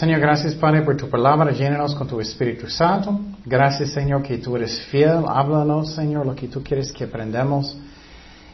Señor, 0.00 0.18
gracias 0.18 0.54
Padre 0.54 0.80
por 0.80 0.96
tu 0.96 1.10
palabra, 1.10 1.52
llénanos 1.52 1.94
con 1.94 2.08
tu 2.08 2.18
Espíritu 2.22 2.70
Santo. 2.70 3.20
Gracias 3.44 3.90
Señor 3.90 4.22
que 4.22 4.38
tú 4.38 4.56
eres 4.56 4.80
fiel, 4.86 5.24
háblanos 5.28 5.92
Señor 5.92 6.24
lo 6.24 6.34
que 6.34 6.48
tú 6.48 6.62
quieres 6.62 6.90
que 6.90 7.04
aprendamos. 7.04 7.76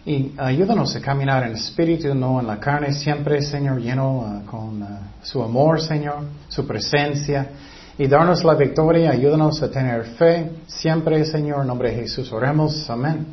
Y 0.05 0.33
ayúdanos 0.39 0.97
a 0.97 1.01
caminar 1.01 1.45
en 1.45 1.53
Espíritu, 1.53 2.13
no 2.17 2.41
en 2.41 2.49
la 2.49 2.59
carne, 2.59 2.93
siempre 2.93 3.41
Señor 3.43 3.81
lleno 3.81 4.19
uh, 4.19 4.51
con 4.51 4.83
uh, 4.83 4.87
su 5.23 5.41
amor 5.41 5.81
Señor, 5.81 6.25
su 6.49 6.67
presencia. 6.67 7.47
Y 7.97 8.09
darnos 8.09 8.43
la 8.43 8.55
victoria, 8.55 9.13
ayúdanos 9.13 9.63
a 9.63 9.71
tener 9.71 10.03
fe, 10.19 10.51
siempre 10.67 11.25
Señor, 11.25 11.61
en 11.61 11.69
nombre 11.69 11.93
de 11.93 11.99
Jesús 11.99 12.33
oremos, 12.33 12.91
amén. 12.91 13.25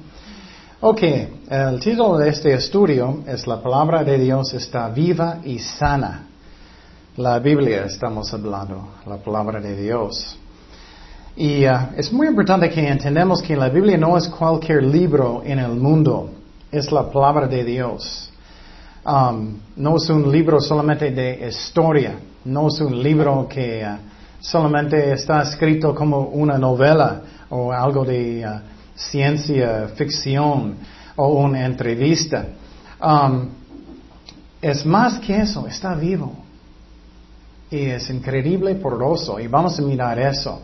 Ok, 0.82 1.02
el 1.50 1.80
título 1.80 2.20
de 2.20 2.30
este 2.30 2.54
estudio 2.54 3.24
es 3.26 3.48
La 3.48 3.60
palabra 3.60 4.04
de 4.04 4.20
Dios 4.20 4.54
está 4.54 4.88
viva 4.90 5.40
y 5.44 5.58
sana. 5.58 6.28
La 7.18 7.38
Biblia 7.38 7.86
estamos 7.86 8.34
hablando, 8.34 8.88
la 9.06 9.18
palabra 9.18 9.62
de 9.62 9.80
Dios. 9.80 10.36
Y 11.36 11.64
uh, 11.64 11.90
es 11.96 12.12
muy 12.12 12.26
importante 12.26 12.68
que 12.72 12.88
entendamos 12.88 13.40
que 13.40 13.56
la 13.56 13.70
Biblia 13.70 14.00
no 14.00 14.18
es 14.18 14.28
cualquier 14.28 14.82
libro 14.82 15.44
en 15.46 15.60
el 15.60 15.76
mundo, 15.76 16.32
es 16.72 16.92
la 16.92 17.12
palabra 17.12 17.46
de 17.46 17.64
Dios. 17.64 18.32
Um, 19.06 19.60
no 19.76 19.98
es 19.98 20.10
un 20.10 20.32
libro 20.32 20.60
solamente 20.60 21.12
de 21.12 21.48
historia, 21.48 22.16
no 22.46 22.70
es 22.70 22.82
un 22.82 23.04
libro 23.04 23.48
que 23.48 23.86
uh, 23.86 23.96
solamente 24.40 25.14
está 25.14 25.44
escrito 25.44 25.94
como 25.94 26.20
una 26.20 26.58
novela 26.58 27.22
o 27.52 27.72
algo 27.72 28.04
de 28.04 28.44
uh, 28.44 28.60
ciencia 28.96 29.90
ficción 29.90 30.78
o 31.16 31.28
una 31.28 31.64
entrevista. 31.64 32.48
Um, 33.00 33.50
es 34.60 34.84
más 34.84 35.20
que 35.20 35.42
eso, 35.42 35.68
está 35.68 35.94
vivo. 35.94 36.43
Y 37.74 37.90
es 37.90 38.08
increíble 38.12 38.76
poderoso. 38.76 39.40
Y 39.40 39.48
vamos 39.48 39.80
a 39.80 39.82
mirar 39.82 40.20
eso. 40.20 40.62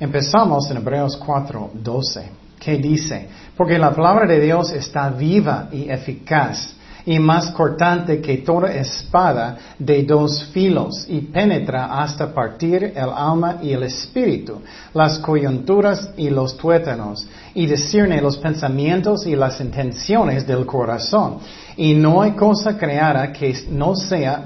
Empezamos 0.00 0.70
en 0.70 0.78
Hebreos 0.78 1.14
4, 1.18 1.72
12. 1.74 2.30
¿Qué 2.58 2.78
dice? 2.78 3.28
Porque 3.54 3.78
la 3.78 3.94
palabra 3.94 4.26
de 4.26 4.40
Dios 4.40 4.72
está 4.72 5.10
viva 5.10 5.68
y 5.70 5.90
eficaz 5.90 6.74
y 7.08 7.18
más 7.18 7.52
cortante 7.52 8.20
que 8.20 8.36
toda 8.36 8.70
espada 8.70 9.56
de 9.78 10.02
dos 10.02 10.44
filos 10.52 11.06
y 11.08 11.22
penetra 11.22 11.86
hasta 12.02 12.34
partir 12.34 12.92
el 12.94 13.08
alma 13.08 13.60
y 13.62 13.72
el 13.72 13.84
espíritu, 13.84 14.60
las 14.92 15.18
coyunturas 15.18 16.10
y 16.18 16.28
los 16.28 16.54
tuétanos 16.58 17.26
y 17.54 17.64
discierne 17.64 18.20
los 18.20 18.36
pensamientos 18.36 19.26
y 19.26 19.34
las 19.34 19.58
intenciones 19.58 20.46
del 20.46 20.66
corazón. 20.66 21.38
Y 21.78 21.94
no 21.94 22.20
hay 22.20 22.32
cosa 22.32 22.76
creada 22.76 23.32
que 23.32 23.56
no 23.70 23.96
sea 23.96 24.44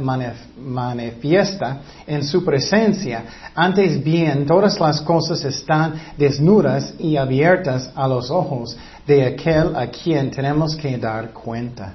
manifiesta 0.57 1.81
en 2.07 2.23
su 2.23 2.45
presencia. 2.45 3.25
Antes 3.57 4.05
bien, 4.05 4.47
todas 4.47 4.79
las 4.79 5.01
cosas 5.01 5.45
están 5.45 5.95
desnudas 6.17 6.95
y 7.01 7.17
abiertas 7.17 7.91
a 7.97 8.07
los 8.07 8.31
ojos 8.31 8.77
de 9.05 9.27
aquel 9.27 9.75
a 9.75 9.89
quien 9.89 10.31
tenemos 10.31 10.77
que 10.77 10.97
dar 10.97 11.33
cuenta. 11.33 11.95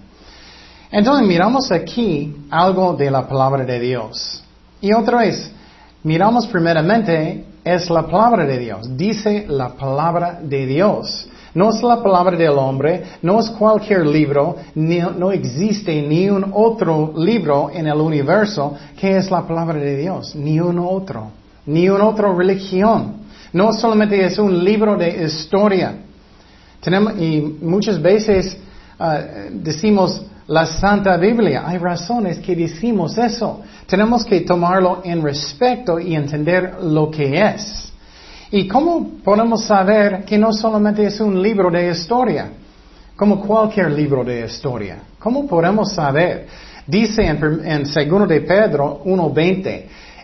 Entonces 0.92 1.28
miramos 1.28 1.72
aquí 1.72 2.36
algo 2.50 2.94
de 2.94 3.12
la 3.12 3.28
palabra 3.28 3.66
de 3.66 3.80
Dios. 3.80 4.44
Y 4.80 4.94
otra 4.94 5.20
vez, 5.20 5.52
miramos 6.04 6.48
primeramente, 6.48 7.46
es 7.64 7.90
la 7.90 8.04
palabra 8.04 8.46
de 8.46 8.58
Dios. 8.58 8.98
Dice 8.98 9.46
la 9.50 9.70
palabra 9.70 10.40
de 10.42 10.66
Dios. 10.66 11.28
No 11.54 11.72
es 11.72 11.82
la 11.82 12.02
palabra 12.04 12.38
del 12.38 12.58
hombre, 12.58 13.04
no 13.24 13.40
es 13.40 13.50
cualquier 13.50 14.06
libro, 14.06 14.58
no 14.76 15.32
existe 15.32 16.02
ni 16.04 16.30
un 16.30 16.52
otro 16.54 17.14
libro 17.18 17.72
en 17.74 17.88
el 17.88 18.00
universo 18.00 18.76
que 18.96 19.18
es 19.18 19.32
la 19.32 19.42
palabra 19.42 19.80
de 19.80 19.98
Dios, 19.98 20.36
ni 20.36 20.60
un 20.60 20.78
otro, 20.78 21.32
ni 21.66 21.90
una 21.90 22.06
otra 22.06 22.32
religión. 22.32 23.16
No 23.54 23.74
solamente 23.74 24.24
es 24.24 24.38
un 24.38 24.64
libro 24.64 24.96
de 24.98 25.24
historia. 25.24 25.96
Tenemos, 26.80 27.20
y 27.20 27.58
muchas 27.62 28.00
veces 28.00 28.56
ah, 29.00 29.20
decimos, 29.52 30.22
la 30.48 30.66
Santa 30.66 31.18
Biblia. 31.18 31.64
Hay 31.66 31.78
razones 31.78 32.40
que 32.40 32.56
decimos 32.56 33.18
eso. 33.18 33.62
Tenemos 33.86 34.26
que 34.26 34.42
tomarlo 34.42 35.02
en 35.04 35.22
respeto 35.22 36.00
y 36.00 36.16
entender 36.16 36.78
lo 36.82 37.12
que 37.12 37.40
es. 37.40 37.92
¿Y 38.52 38.68
cómo 38.68 39.20
podemos 39.24 39.66
saber 39.66 40.24
que 40.24 40.38
no 40.38 40.54
solamente 40.54 41.06
es 41.06 41.20
un 41.20 41.42
libro 41.42 41.70
de 41.70 41.90
historia? 41.90 42.50
Como 43.16 43.42
cualquier 43.42 43.92
libro 43.92 44.24
de 44.24 44.46
historia. 44.46 45.00
¿Cómo 45.20 45.46
podemos 45.48 45.94
saber? 45.94 46.48
Dice 46.86 47.26
en, 47.26 47.62
en 47.66 47.84
2 47.84 48.28
de 48.28 48.42
Pedro 48.42 49.02
1.20, 49.04 49.84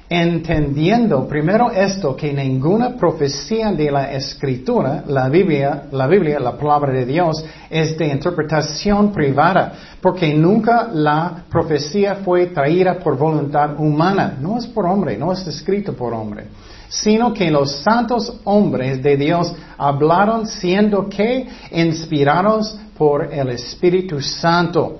entendiendo 0.09 1.27
primero 1.27 1.71
esto, 1.71 2.15
que 2.15 2.33
ninguna 2.33 2.95
profecía 2.97 3.71
de 3.71 3.89
la 3.89 4.11
escritura, 4.11 5.03
la 5.07 5.29
Biblia, 5.29 5.83
la 5.91 6.07
Biblia, 6.07 6.39
la 6.39 6.57
palabra 6.57 6.91
de 6.93 7.05
Dios, 7.05 7.43
es 7.69 7.97
de 7.97 8.07
interpretación 8.07 9.11
privada, 9.11 9.73
porque 10.01 10.33
nunca 10.33 10.89
la 10.91 11.45
profecía 11.49 12.15
fue 12.15 12.47
traída 12.47 12.99
por 12.99 13.17
voluntad 13.17 13.79
humana, 13.79 14.37
no 14.39 14.57
es 14.57 14.67
por 14.67 14.85
hombre, 14.85 15.17
no 15.17 15.31
es 15.31 15.47
escrito 15.47 15.93
por 15.93 16.13
hombre, 16.13 16.47
sino 16.89 17.33
que 17.33 17.49
los 17.49 17.71
santos 17.81 18.39
hombres 18.43 19.01
de 19.01 19.17
Dios 19.17 19.53
hablaron 19.77 20.45
siendo 20.45 21.09
que 21.09 21.47
inspirados 21.71 22.77
por 22.97 23.33
el 23.33 23.49
Espíritu 23.49 24.21
Santo. 24.21 24.99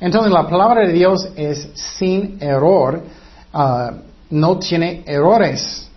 Entonces 0.00 0.32
la 0.32 0.48
palabra 0.48 0.86
de 0.86 0.92
Dios 0.92 1.28
es 1.36 1.70
sin 1.74 2.38
error. 2.40 3.02
Ah, 3.52 3.92
no 4.30 4.58
tiene 4.58 5.02
errores. 5.06 5.88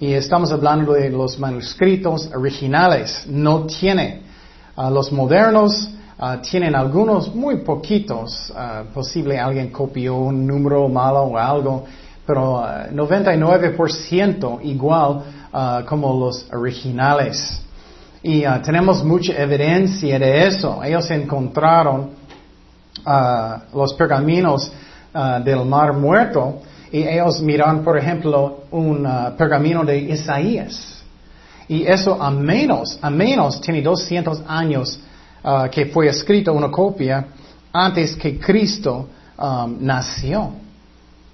Y 0.00 0.12
estamos 0.12 0.50
hablando 0.52 0.92
de 0.92 1.08
los 1.10 1.38
manuscritos 1.38 2.30
originales. 2.34 3.24
No 3.26 3.64
tiene. 3.66 4.22
Ah, 4.76 4.90
los 4.90 5.12
modernos 5.12 5.88
ah, 6.18 6.38
tienen 6.42 6.74
algunos, 6.74 7.34
muy 7.34 7.58
poquitos. 7.58 8.50
Uh, 8.50 8.92
posible 8.92 9.38
alguien 9.38 9.70
copió 9.70 10.16
un 10.16 10.46
número 10.46 10.88
malo 10.88 11.22
o 11.22 11.38
algo. 11.38 11.84
Pero 12.26 12.62
99% 12.92 14.60
igual 14.62 15.22
como 15.86 16.18
los 16.18 16.50
originales. 16.52 17.60
Y 18.22 18.42
tenemos 18.64 19.04
mucha 19.04 19.34
evidencia 19.34 20.18
de 20.18 20.46
eso. 20.46 20.82
Ellos 20.82 21.08
encontraron 21.10 22.10
los 23.74 23.92
pergaminos 23.94 24.72
del 25.44 25.64
Mar 25.66 25.92
Muerto 25.92 26.62
y 26.92 27.02
ellos 27.02 27.40
miran, 27.40 27.82
por 27.82 27.98
ejemplo, 27.98 28.64
un 28.70 29.06
uh, 29.06 29.36
pergamino 29.36 29.84
de 29.84 29.98
Isaías. 29.98 31.02
Y 31.68 31.84
eso 31.86 32.22
a 32.22 32.30
menos, 32.30 32.98
a 33.00 33.10
menos 33.10 33.60
tiene 33.60 33.82
200 33.82 34.42
años 34.46 35.00
uh, 35.42 35.68
que 35.70 35.86
fue 35.86 36.08
escrito 36.08 36.52
una 36.52 36.70
copia 36.70 37.26
antes 37.72 38.14
que 38.16 38.38
Cristo 38.38 39.08
um, 39.38 39.76
nació. 39.80 40.52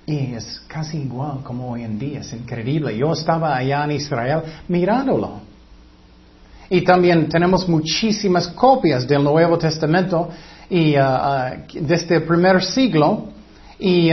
Y 0.07 0.35
es 0.35 0.63
casi 0.67 0.99
igual 0.99 1.41
como 1.43 1.71
hoy 1.71 1.85
en 1.85 1.99
día, 1.99 2.21
es 2.21 2.33
increíble. 2.33 2.97
Yo 2.97 3.13
estaba 3.13 3.57
allá 3.57 3.85
en 3.85 3.93
Israel 3.93 4.43
mirándolo. 4.69 5.41
Y 6.69 6.83
también 6.83 7.29
tenemos 7.29 7.69
muchísimas 7.69 8.49
copias 8.49 9.07
del 9.07 9.25
Nuevo 9.25 9.59
Testamento 9.59 10.29
y 10.69 10.97
uh, 10.97 11.65
desde 11.75 12.17
el 12.17 12.23
primer 12.23 12.63
siglo. 12.63 13.29
Y 13.79 14.11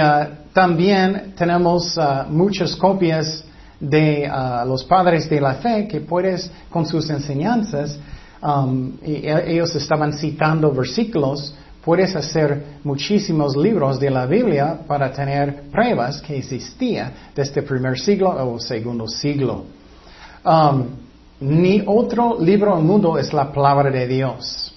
también 0.57 1.35
tenemos 1.37 1.95
uh, 1.97 2.27
muchas 2.27 2.75
copias 2.75 3.43
de 3.79 4.27
uh, 4.27 4.67
los 4.67 4.83
padres 4.83 5.29
de 5.29 5.39
la 5.39 5.53
fe 5.53 5.87
que 5.87 6.01
puedes, 6.01 6.49
con 6.71 6.83
sus 6.83 7.07
enseñanzas, 7.11 7.99
um, 8.41 8.93
e, 9.03 9.53
ellos 9.53 9.75
estaban 9.75 10.13
citando 10.13 10.71
versículos, 10.71 11.53
puedes 11.85 12.15
hacer 12.15 12.79
muchísimos 12.83 13.55
libros 13.55 13.99
de 13.99 14.09
la 14.09 14.25
Biblia 14.25 14.79
para 14.87 15.11
tener 15.11 15.69
pruebas 15.69 16.23
que 16.23 16.39
existía 16.39 17.29
desde 17.35 17.59
el 17.59 17.65
primer 17.67 17.99
siglo 17.99 18.29
o 18.29 18.59
segundo 18.59 19.07
siglo. 19.07 19.63
Um, 20.43 20.85
ni 21.39 21.83
otro 21.85 22.35
libro 22.39 22.75
del 22.77 22.83
mundo 22.83 23.19
es 23.19 23.31
la 23.31 23.53
palabra 23.53 23.91
de 23.91 24.07
Dios. 24.07 24.73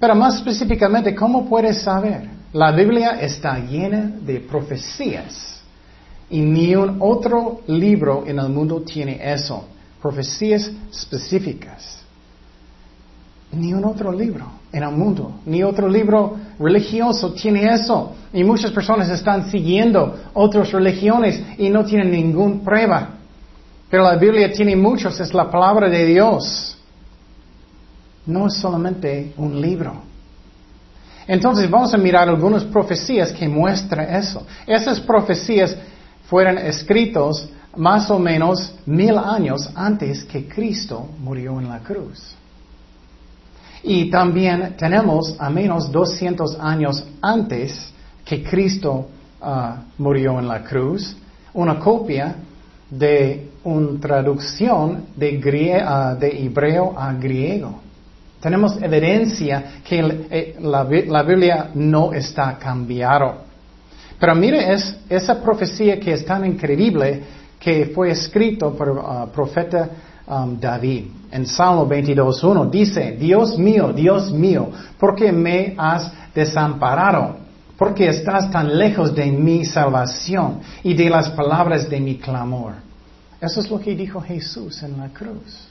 Pero 0.00 0.14
más 0.14 0.36
específicamente, 0.36 1.14
¿cómo 1.14 1.46
puedes 1.46 1.82
saber? 1.82 2.37
La 2.52 2.72
Biblia 2.72 3.20
está 3.20 3.58
llena 3.58 4.10
de 4.22 4.40
profecías 4.40 5.60
y 6.30 6.40
ni 6.40 6.74
un 6.74 6.96
otro 7.00 7.60
libro 7.66 8.24
en 8.26 8.38
el 8.38 8.48
mundo 8.48 8.80
tiene 8.80 9.20
eso, 9.32 9.66
profecías 10.00 10.70
específicas. 10.90 12.02
Ni 13.52 13.72
un 13.74 13.84
otro 13.84 14.12
libro 14.12 14.46
en 14.72 14.82
el 14.82 14.90
mundo, 14.92 15.40
ni 15.44 15.62
otro 15.62 15.88
libro 15.88 16.36
religioso 16.58 17.32
tiene 17.32 17.72
eso. 17.72 18.12
Y 18.32 18.44
muchas 18.44 18.70
personas 18.72 19.08
están 19.10 19.50
siguiendo 19.50 20.18
otras 20.34 20.72
religiones 20.72 21.42
y 21.58 21.68
no 21.68 21.84
tienen 21.84 22.10
ninguna 22.10 22.62
prueba. 22.62 23.08
Pero 23.90 24.04
la 24.04 24.16
Biblia 24.16 24.52
tiene 24.52 24.76
muchos, 24.76 25.18
es 25.20 25.32
la 25.32 25.50
palabra 25.50 25.88
de 25.88 26.04
Dios. 26.06 26.78
No 28.26 28.46
es 28.46 28.54
solamente 28.54 29.32
un 29.38 29.60
libro. 29.60 30.07
Entonces 31.28 31.70
vamos 31.70 31.92
a 31.92 31.98
mirar 31.98 32.26
algunas 32.26 32.64
profecías 32.64 33.30
que 33.32 33.46
muestran 33.46 34.14
eso. 34.14 34.46
Esas 34.66 34.98
profecías 34.98 35.76
fueron 36.24 36.56
escritos 36.56 37.50
más 37.76 38.10
o 38.10 38.18
menos 38.18 38.74
mil 38.86 39.16
años 39.18 39.70
antes 39.74 40.24
que 40.24 40.48
Cristo 40.48 41.06
murió 41.20 41.60
en 41.60 41.68
la 41.68 41.80
cruz. 41.80 42.34
Y 43.82 44.10
también 44.10 44.74
tenemos 44.76 45.36
a 45.38 45.50
menos 45.50 45.92
200 45.92 46.58
años 46.58 47.04
antes 47.20 47.92
que 48.24 48.42
Cristo 48.42 49.08
ah, 49.40 49.82
murió 49.98 50.38
en 50.38 50.48
la 50.48 50.64
cruz, 50.64 51.14
una 51.52 51.78
copia 51.78 52.36
de 52.90 53.50
una 53.64 54.00
traducción 54.00 55.04
ah, 55.84 56.16
de 56.18 56.44
hebreo 56.44 56.98
a 56.98 57.12
griego. 57.12 57.87
Tenemos 58.40 58.80
evidencia 58.80 59.80
que 59.84 60.26
eh, 60.30 60.56
la, 60.60 61.22
Biblia 61.22 61.70
no 61.74 62.12
está 62.12 62.56
cambiado. 62.56 63.48
Pero 64.18 64.34
mire 64.34 64.72
es, 64.72 64.96
esa 65.08 65.42
profecía 65.42 65.98
que 65.98 66.12
es 66.12 66.24
tan 66.24 66.44
increíble 66.44 67.22
que 67.58 67.86
fue 67.86 68.10
escrito 68.10 68.74
por 68.74 69.02
ah, 69.04 69.26
profeta 69.32 69.90
um, 70.26 70.58
David. 70.58 71.06
En 71.32 71.46
Salmo 71.46 71.88
22.1 71.88 72.70
dice, 72.70 73.16
Dios 73.18 73.58
mío, 73.58 73.92
Dios 73.92 74.32
mío, 74.32 74.70
¿por 74.98 75.16
qué 75.16 75.32
me 75.32 75.74
has 75.76 76.10
desamparado? 76.32 77.36
Porque 77.76 78.08
estás 78.08 78.50
tan 78.50 78.78
lejos 78.78 79.14
de 79.14 79.26
mi 79.26 79.64
salvación 79.64 80.60
y 80.84 80.94
de 80.94 81.10
las 81.10 81.30
palabras 81.30 81.88
de 81.88 82.00
mi 82.00 82.16
clamor. 82.16 82.74
Eso 83.40 83.60
es 83.60 83.70
lo 83.70 83.78
que 83.78 83.94
dijo 83.94 84.20
Jesús 84.20 84.82
en 84.82 84.96
la 84.96 85.08
cruz. 85.08 85.67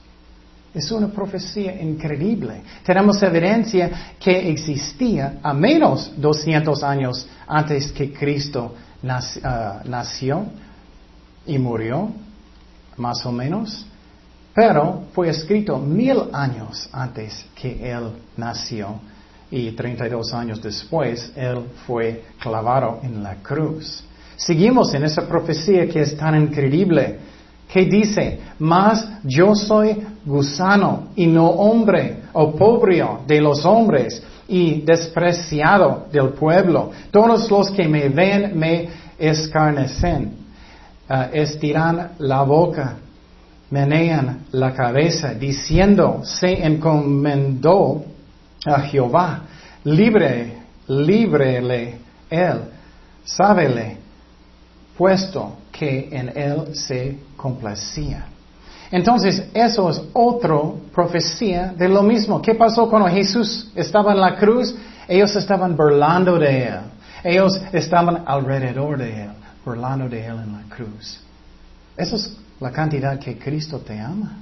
Es 0.78 0.92
una 0.92 1.08
profecía 1.08 1.82
increíble. 1.82 2.62
Tenemos 2.86 3.24
evidencia 3.24 4.14
que 4.20 4.52
existía 4.52 5.40
a 5.42 5.52
menos 5.52 6.12
200 6.16 6.84
años 6.84 7.28
antes 7.48 7.92
que 7.92 8.14
Cristo 8.14 8.76
uh, 9.02 9.90
nació 9.90 10.46
y 11.48 11.58
murió, 11.58 12.12
más 12.96 13.26
o 13.26 13.32
menos. 13.32 13.88
Pero 14.54 15.06
fue 15.14 15.30
escrito 15.30 15.80
mil 15.80 16.26
años 16.32 16.88
antes 16.92 17.48
que 17.56 17.92
Él 17.92 18.12
nació 18.36 19.00
y 19.50 19.72
32 19.72 20.32
años 20.36 20.62
después 20.62 21.32
Él 21.36 21.70
fue 21.88 22.24
clavado 22.40 23.00
en 23.02 23.24
la 23.24 23.38
cruz. 23.38 24.04
Seguimos 24.36 24.94
en 24.94 25.06
esa 25.06 25.28
profecía 25.28 25.88
que 25.88 26.02
es 26.02 26.16
tan 26.16 26.40
increíble, 26.40 27.18
que 27.68 27.84
dice, 27.86 28.40
mas 28.60 29.08
yo 29.24 29.56
soy 29.56 30.06
gusano 30.28 31.08
y 31.16 31.26
no 31.26 31.48
hombre, 31.48 32.24
o 32.34 32.56
pobre 32.56 33.04
de 33.26 33.42
los 33.42 33.66
hombres 33.66 34.22
y 34.48 34.82
despreciado 34.82 36.06
del 36.12 36.30
pueblo. 36.30 36.92
Todos 37.10 37.50
los 37.50 37.72
que 37.72 37.88
me 37.88 38.10
ven 38.10 38.58
me 38.58 38.90
escarnecen, 39.18 40.34
uh, 41.10 41.34
estiran 41.34 42.12
la 42.20 42.44
boca 42.44 42.98
menean 43.70 44.46
la 44.52 44.74
cabeza, 44.74 45.34
diciendo, 45.34 46.22
se 46.24 46.66
encomendó 46.66 48.06
a 48.66 48.82
Jehová, 48.82 49.42
libre, 49.84 50.58
líbrele 50.88 51.96
él, 52.30 52.62
sábele, 53.24 53.98
puesto 54.98 55.58
que 55.72 56.10
en 56.12 56.30
él 56.36 56.76
se 56.76 57.18
complacía. 57.36 58.26
Entonces, 58.92 59.50
eso 59.54 59.90
es 59.90 60.02
otra 60.14 60.60
profecía 60.94 61.74
de 61.78 61.90
lo 61.90 62.04
mismo. 62.04 62.42
¿Qué 62.42 62.56
pasó 62.56 62.90
cuando 62.90 63.10
Jesús 63.10 63.70
estaba 63.76 64.14
en 64.14 64.22
la 64.22 64.36
cruz? 64.36 64.76
Ellos 65.08 65.36
estaban 65.36 65.76
burlando 65.76 66.38
de 66.40 66.68
él. 66.68 66.80
Ellos 67.24 67.60
estaban 67.74 68.24
alrededor 68.26 68.98
de 68.98 69.24
él, 69.24 69.30
burlando 69.66 70.08
de 70.08 70.26
él 70.26 70.36
en 70.44 70.54
la 70.54 70.64
cruz. 70.74 71.20
Eso 71.96 72.16
es 72.16 72.38
la 72.60 72.72
cantidad 72.72 73.20
que 73.20 73.38
Cristo 73.38 73.80
te 73.80 74.00
ama. 74.00 74.38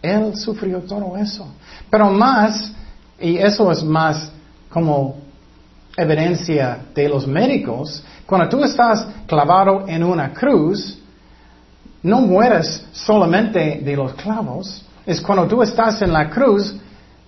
Él 0.00 0.36
sufrió 0.36 0.80
todo 0.80 1.16
eso. 1.16 1.46
Pero 1.90 2.10
más, 2.10 2.72
y 3.20 3.36
eso 3.36 3.70
es 3.70 3.82
más 3.82 4.30
como 4.70 5.16
evidencia 5.96 6.78
de 6.94 7.08
los 7.08 7.26
médicos, 7.26 8.02
cuando 8.26 8.48
tú 8.48 8.62
estás 8.62 9.06
clavado 9.26 9.86
en 9.88 10.02
una 10.02 10.32
cruz, 10.32 10.98
no 12.06 12.20
mueres 12.20 12.86
solamente 12.92 13.80
de 13.84 13.96
los 13.96 14.14
clavos, 14.14 14.84
es 15.04 15.20
cuando 15.20 15.48
tú 15.48 15.60
estás 15.60 16.00
en 16.02 16.12
la 16.12 16.30
cruz, 16.30 16.72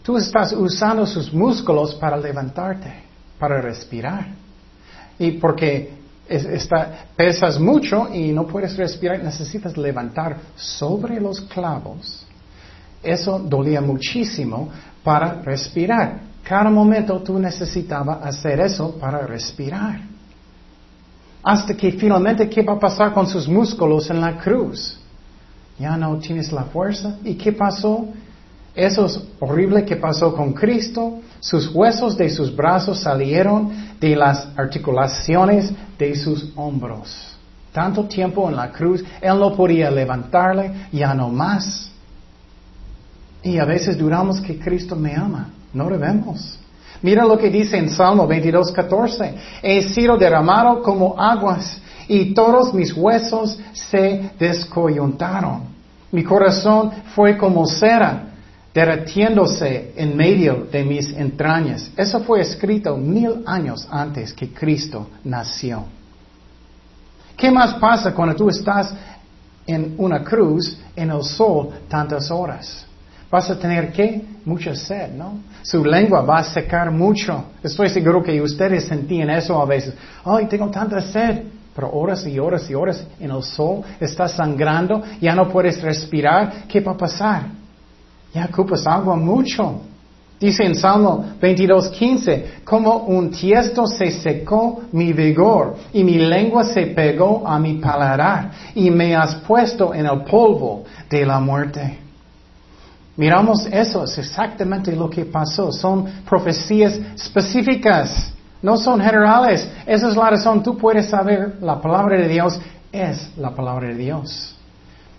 tú 0.05 0.17
estás 0.17 0.53
usando 0.53 1.05
sus 1.05 1.33
músculos 1.35 1.97
para 1.97 2.17
levantarte, 2.17 2.93
para 3.41 3.61
respirar. 3.61 4.29
Y 5.19 5.33
porque 5.33 5.95
pesas 7.17 7.59
mucho 7.59 8.09
y 8.15 8.31
no 8.31 8.47
puedes 8.47 8.77
respirar, 8.77 9.21
necesitas 9.21 9.77
levantar 9.77 10.37
sobre 10.55 11.21
los 11.21 11.41
clavos. 11.41 12.25
Eso 13.03 13.41
dolía 13.41 13.81
muchísimo 13.81 14.69
para 15.03 15.43
respirar. 15.43 16.21
Cada 16.45 16.71
momento 16.71 17.21
tú 17.21 17.37
necesitabas 17.37 18.25
hacer 18.25 18.61
eso 18.61 18.97
para 18.97 19.27
respirar. 19.27 20.18
Hasta 21.43 21.75
que 21.77 21.93
finalmente, 21.93 22.49
¿qué 22.49 22.63
va 22.63 22.75
a 22.75 22.79
pasar 22.79 23.13
con 23.13 23.27
sus 23.27 23.49
músculos 23.49 24.11
en 24.11 24.21
la 24.21 24.39
cruz? 24.39 24.99
Ya 25.79 25.97
no 25.97 26.19
tienes 26.19 26.53
la 26.53 26.65
fuerza. 26.65 27.17
¿Y 27.25 27.35
qué 27.35 27.53
pasó? 27.53 28.07
Eso 28.75 29.07
es 29.07 29.21
horrible 29.41 29.85
que 29.85 29.97
pasó 29.97 30.35
con 30.35 30.53
Cristo. 30.53 31.21
Sus 31.41 31.73
huesos 31.75 32.17
de 32.17 32.31
sus 32.31 32.55
brazos 32.55 33.01
salieron 33.01 33.71
de 34.01 34.17
las 34.17 34.49
articulaciones 34.57 35.73
de 35.99 36.15
sus 36.17 36.53
hombros. 36.57 37.37
Tanto 37.73 38.05
tiempo 38.05 38.49
en 38.49 38.57
la 38.57 38.71
cruz, 38.71 39.05
Él 39.21 39.39
no 39.39 39.55
podía 39.55 39.91
levantarle, 39.91 40.89
ya 40.93 41.15
no 41.15 41.29
más. 41.29 41.91
Y 43.43 43.59
a 43.59 43.65
veces 43.65 43.97
duramos 43.97 44.41
que 44.41 44.59
Cristo 44.59 44.97
me 44.97 45.15
ama. 45.15 45.51
No 45.73 45.89
lo 45.89 45.99
vemos. 45.99 46.59
Mira 47.03 47.25
lo 47.25 47.39
que 47.39 47.51
dice 47.51 47.77
en 47.77 47.91
Salmo 47.91 48.27
22, 48.27 48.73
14. 48.73 49.35
He 49.63 49.83
sido 49.83 50.17
derramado 50.17 50.83
como 50.83 51.21
aguas 51.21 51.81
y 52.09 52.35
todos 52.35 52.75
mis 52.75 52.93
huesos 52.97 53.59
se 53.73 54.31
descoyuntaron. 54.39 55.63
Mi 56.11 56.25
corazón 56.25 56.91
fue 57.15 57.37
como 57.37 57.67
cera 57.67 58.25
derretiéndose 58.75 59.93
en 59.97 60.17
medio 60.17 60.67
de 60.71 60.85
mis 60.85 61.13
entrañas. 61.13 61.91
Eso 61.97 62.21
fue 62.21 62.41
escrito 62.41 62.97
mil 62.97 63.43
años 63.47 63.87
antes 63.91 64.33
que 64.33 64.53
Cristo 64.53 65.09
nació. 65.25 65.85
¿Qué 67.37 67.51
más 67.51 67.75
pasa 67.75 68.15
cuando 68.15 68.35
tú 68.35 68.49
estás 68.49 68.93
en 69.67 69.95
una 69.99 70.25
cruz 70.25 70.79
en 70.97 71.11
el 71.11 71.23
sol 71.23 71.71
tantas 71.89 72.31
horas? 72.31 72.85
Vas 73.31 73.51
a 73.51 73.59
tener 73.59 73.93
que 73.93 74.25
mucha 74.49 74.75
sed, 74.75 75.13
¿no? 75.13 75.41
Su 75.63 75.85
lengua 75.85 76.23
va 76.23 76.39
a 76.39 76.45
secar 76.45 76.91
mucho. 76.91 77.45
Estoy 77.63 77.91
seguro 77.91 78.23
que 78.23 78.41
ustedes 78.41 78.87
sentían 78.87 79.31
eso 79.31 79.61
a 79.61 79.67
veces. 79.67 79.95
Ay, 80.25 80.47
tengo 80.47 80.69
tanta 80.71 81.01
sed. 81.01 81.45
Pero 81.75 81.93
horas 81.93 82.27
y 82.27 82.39
horas 82.41 82.69
y 82.69 82.75
horas 82.75 83.07
en 83.21 83.31
el 83.31 83.43
sol, 83.45 83.83
estás 84.01 84.33
sangrando, 84.33 85.01
ya 85.21 85.33
no 85.33 85.49
puedes 85.49 85.81
respirar. 85.81 86.65
¿Qué 86.67 86.81
va 86.81 86.93
a 86.93 86.97
pasar? 86.97 87.43
Ya 88.35 88.47
ocupas 88.47 88.85
agua 88.85 89.15
mucho. 89.15 89.83
Dice 90.41 90.65
en 90.65 90.75
Salmo 90.75 91.25
22.15, 91.41 92.65
como 92.65 92.97
un 93.07 93.31
tiesto 93.31 93.87
se 93.87 94.11
secó 94.11 94.83
mi 94.93 95.13
vigor 95.13 95.77
y 95.93 96.03
mi 96.03 96.19
lengua 96.19 96.65
se 96.65 96.87
pegó 96.87 97.47
a 97.47 97.59
mi 97.59 97.75
paladar 97.75 98.51
y 98.75 98.91
me 98.91 99.15
has 99.15 99.37
puesto 99.37 99.93
en 99.95 100.07
el 100.07 100.23
polvo 100.23 100.85
de 101.11 101.27
la 101.27 101.39
muerte. 101.39 102.08
Miramos 103.19 103.67
eso, 103.67 104.05
es 104.05 104.17
exactamente 104.17 104.95
lo 104.95 105.11
que 105.11 105.25
pasó. 105.25 105.73
Son 105.73 106.05
profecías 106.25 106.95
específicas, 107.17 108.33
no 108.63 108.77
son 108.77 109.01
generales. 109.01 109.69
Esa 109.85 110.09
es 110.09 110.17
la 110.17 110.31
razón, 110.31 110.63
tú 110.63 110.79
puedes 110.79 111.11
saber 111.11 111.57
la 111.61 111.81
palabra 111.81 112.17
de 112.17 112.29
Dios 112.29 112.61
es 112.93 113.37
la 113.37 113.51
palabra 113.51 113.89
de 113.89 113.97
Dios. 113.97 114.55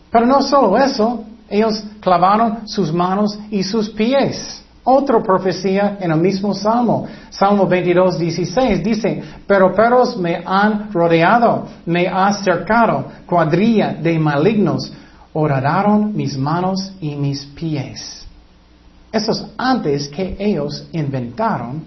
Pero 0.09 0.25
no 0.25 0.41
solo 0.41 0.77
eso, 0.77 1.25
ellos 1.49 1.83
clavaron 1.99 2.65
sus 2.65 2.93
manos 2.93 3.37
y 3.51 3.63
sus 3.63 3.89
pies. 3.89 4.63
Otra 4.85 5.21
profecía 5.21 5.97
en 5.99 6.09
el 6.11 6.19
mismo 6.21 6.53
Salmo, 6.53 7.05
Salmo 7.29 7.67
22, 7.67 8.17
16, 8.17 8.81
dice, 8.81 9.21
pero 9.45 9.73
perros 9.73 10.15
me 10.15 10.41
han 10.45 10.89
rodeado, 10.93 11.67
me 11.85 12.07
ha 12.07 12.31
cercado, 12.31 13.07
cuadrilla 13.25 13.93
de 13.93 14.17
malignos, 14.17 14.89
horadaron 15.33 16.15
mis 16.15 16.37
manos 16.37 16.93
y 16.99 17.15
mis 17.15 17.45
pies. 17.45 18.25
Eso 19.11 19.31
es 19.31 19.45
antes 19.57 20.07
que 20.09 20.35
ellos 20.39 20.87
inventaron 20.91 21.83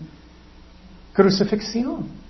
crucifixión. 1.13 2.23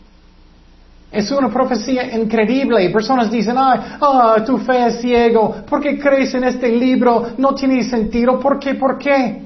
Es 1.10 1.30
una 1.30 1.50
profecía 1.50 2.16
increíble. 2.16 2.88
Personas 2.90 3.30
dicen, 3.30 3.54
ay, 3.58 3.80
ah, 4.00 4.36
tu 4.44 4.58
fe 4.58 4.86
es 4.86 5.00
ciego. 5.00 5.56
¿Por 5.68 5.80
qué 5.80 5.98
crees 5.98 6.34
en 6.34 6.44
este 6.44 6.68
libro? 6.68 7.32
No 7.36 7.54
tiene 7.54 7.84
sentido. 7.84 8.40
¿Por 8.40 8.58
qué? 8.58 8.74
¿Por 8.74 8.98
qué? 8.98 9.42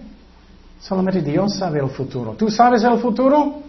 Solamente 0.79 1.21
Dios 1.23 1.55
sabe 1.57 1.81
el 1.81 1.91
futuro. 1.91 2.35
¿Tú 2.39 2.51
sabes 2.51 2.85
el 2.85 2.99
futuro? 2.99 3.63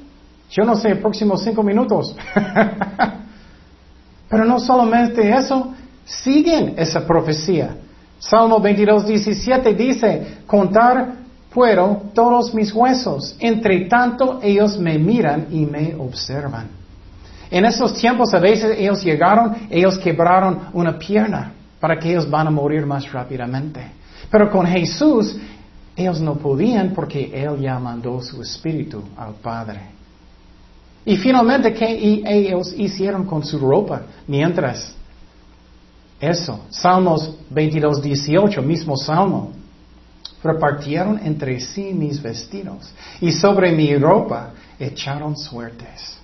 Yo 0.50 0.64
no 0.64 0.76
sé, 0.76 0.96
próximos 0.96 1.44
cinco 1.44 1.64
minutos. 1.64 2.16
Pero 4.30 4.46
no 4.46 4.60
solamente 4.60 5.30
eso, 5.36 5.74
siguen 6.06 6.76
esa 6.78 7.06
profecía. 7.06 7.76
Salmo 8.20 8.60
22, 8.60 9.08
17 9.08 9.74
dice, 9.74 10.38
contar 10.46 11.16
puedo 11.54 12.04
todos 12.14 12.54
mis 12.54 12.74
huesos. 12.74 13.36
Entre 13.40 13.86
tanto, 13.86 14.40
ellos 14.42 14.78
me 14.78 14.98
miran 14.98 15.48
y 15.52 15.66
me 15.66 15.96
observan. 15.96 16.68
En 17.50 17.66
esos 17.66 17.94
tiempos 17.94 18.34
a 18.34 18.40
veces 18.40 18.78
ellos 18.78 19.04
llegaron, 19.04 19.56
ellos 19.70 19.98
quebraron 19.98 20.68
una 20.74 20.98
pierna 20.98 21.54
para 21.80 21.98
que 21.98 22.10
ellos 22.10 22.30
van 22.30 22.48
a 22.48 22.52
morir 22.52 22.86
más 22.86 23.12
rápidamente. 23.12 23.82
Pero 24.30 24.50
con 24.52 24.66
Jesús, 24.66 25.38
ellos 25.96 26.20
no 26.20 26.36
podían 26.36 26.92
porque 26.94 27.32
Él 27.34 27.60
ya 27.60 27.80
mandó 27.80 28.22
su 28.22 28.42
espíritu 28.42 29.02
al 29.16 29.34
Padre. 29.36 29.80
Y 31.06 31.16
finalmente, 31.16 31.74
¿qué 31.74 32.22
ellos 32.26 32.74
hicieron 32.78 33.26
con 33.26 33.46
su 33.46 33.58
ropa 33.58 34.02
mientras? 34.28 34.94
Eso, 36.20 36.66
Salmos 36.70 37.36
22, 37.50 38.02
18, 38.02 38.62
mismo 38.62 38.98
Salmo. 38.98 39.54
Repartieron 40.44 41.20
entre 41.24 41.60
sí 41.60 41.94
mis 41.94 42.22
vestidos 42.22 42.94
y 43.22 43.32
sobre 43.32 43.72
mi 43.72 43.96
ropa 43.96 44.52
echaron 44.80 45.36
suertes. 45.36 46.18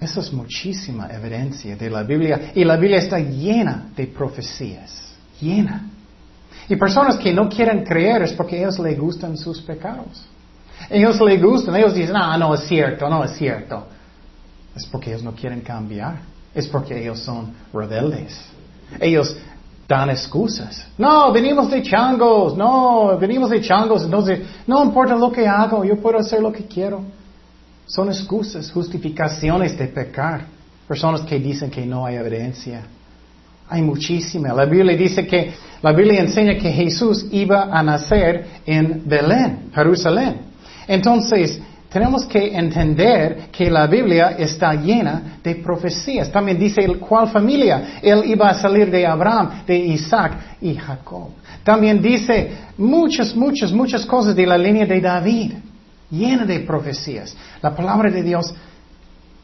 Eso 0.00 0.20
es 0.20 0.32
muchísima 0.32 1.08
evidencia 1.12 1.76
de 1.76 1.88
la 1.88 2.02
Biblia 2.02 2.52
y 2.54 2.64
la 2.64 2.76
Biblia 2.76 2.98
está 2.98 3.18
llena 3.20 3.90
de 3.94 4.08
profecías, 4.08 5.14
llena. 5.40 5.88
Y 6.68 6.76
personas 6.76 7.16
que 7.18 7.32
no 7.32 7.48
quieren 7.48 7.84
creer 7.84 8.22
es 8.22 8.32
porque 8.32 8.56
a 8.56 8.58
ellos 8.62 8.78
les 8.80 8.98
gustan 8.98 9.36
sus 9.36 9.60
pecados. 9.60 10.24
Ellos 10.90 11.20
les 11.20 11.40
gustan, 11.40 11.76
ellos 11.76 11.94
dicen, 11.94 12.16
ah, 12.16 12.36
no 12.36 12.54
es 12.54 12.62
cierto, 12.62 13.08
no 13.08 13.24
es 13.24 13.32
cierto. 13.32 13.86
Es 14.74 14.86
porque 14.86 15.10
ellos 15.10 15.22
no 15.22 15.32
quieren 15.32 15.60
cambiar. 15.60 16.31
Es 16.54 16.68
porque 16.68 17.00
ellos 17.00 17.20
son 17.20 17.52
rebeldes. 17.72 18.38
Ellos 19.00 19.36
dan 19.88 20.10
excusas. 20.10 20.86
No, 20.96 21.32
venimos 21.32 21.70
de 21.70 21.82
changos, 21.82 22.56
no, 22.56 23.18
venimos 23.18 23.50
de 23.50 23.60
changos, 23.60 24.04
entonces 24.04 24.40
no 24.66 24.82
importa 24.84 25.14
lo 25.14 25.30
que 25.30 25.46
hago, 25.46 25.84
yo 25.84 25.96
puedo 25.96 26.18
hacer 26.18 26.40
lo 26.40 26.52
que 26.52 26.66
quiero. 26.66 27.02
Son 27.86 28.08
excusas, 28.08 28.70
justificaciones 28.70 29.76
de 29.76 29.86
pecar. 29.88 30.46
Personas 30.86 31.22
que 31.22 31.38
dicen 31.38 31.70
que 31.70 31.84
no 31.84 32.06
hay 32.06 32.16
evidencia. 32.16 32.82
Hay 33.68 33.82
muchísima. 33.82 34.52
La 34.52 34.64
Biblia 34.64 34.96
dice 34.96 35.26
que, 35.26 35.52
la 35.80 35.92
Biblia 35.92 36.20
enseña 36.20 36.58
que 36.58 36.70
Jesús 36.70 37.26
iba 37.30 37.64
a 37.64 37.82
nacer 37.82 38.46
en 38.66 39.02
Belén, 39.06 39.70
Jerusalén. 39.74 40.42
Entonces, 40.86 41.60
tenemos 41.92 42.24
que 42.24 42.56
entender 42.56 43.50
que 43.52 43.70
la 43.70 43.86
Biblia 43.86 44.34
está 44.38 44.72
llena 44.74 45.38
de 45.42 45.56
profecías. 45.56 46.32
También 46.32 46.58
dice 46.58 46.86
cuál 46.98 47.28
familia. 47.28 47.98
Él 48.00 48.22
iba 48.24 48.48
a 48.48 48.54
salir 48.54 48.90
de 48.90 49.06
Abraham, 49.06 49.64
de 49.66 49.76
Isaac 49.78 50.56
y 50.62 50.74
Jacob. 50.74 51.32
También 51.62 52.00
dice 52.00 52.50
muchas, 52.78 53.36
muchas, 53.36 53.70
muchas 53.72 54.06
cosas 54.06 54.34
de 54.34 54.46
la 54.46 54.56
línea 54.56 54.86
de 54.86 55.00
David, 55.02 55.52
llena 56.10 56.46
de 56.46 56.60
profecías. 56.60 57.36
La 57.60 57.76
palabra 57.76 58.10
de 58.10 58.22
Dios 58.22 58.54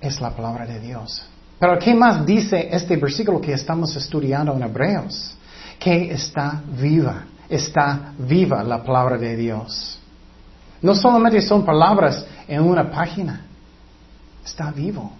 es 0.00 0.18
la 0.18 0.30
palabra 0.30 0.64
de 0.64 0.80
Dios. 0.80 1.22
Pero 1.58 1.78
¿qué 1.78 1.94
más 1.94 2.24
dice 2.24 2.68
este 2.72 2.96
versículo 2.96 3.42
que 3.42 3.52
estamos 3.52 3.94
estudiando 3.94 4.54
en 4.54 4.62
Hebreos? 4.62 5.36
Que 5.78 6.12
está 6.12 6.62
viva, 6.80 7.24
está 7.48 8.14
viva 8.18 8.62
la 8.62 8.82
palabra 8.82 9.18
de 9.18 9.36
Dios. 9.36 9.97
No 10.80 10.94
solamente 10.94 11.40
son 11.40 11.64
palabras 11.64 12.25
en 12.47 12.62
una 12.62 12.90
página, 12.90 13.42
está 14.44 14.70
vivo. 14.70 15.12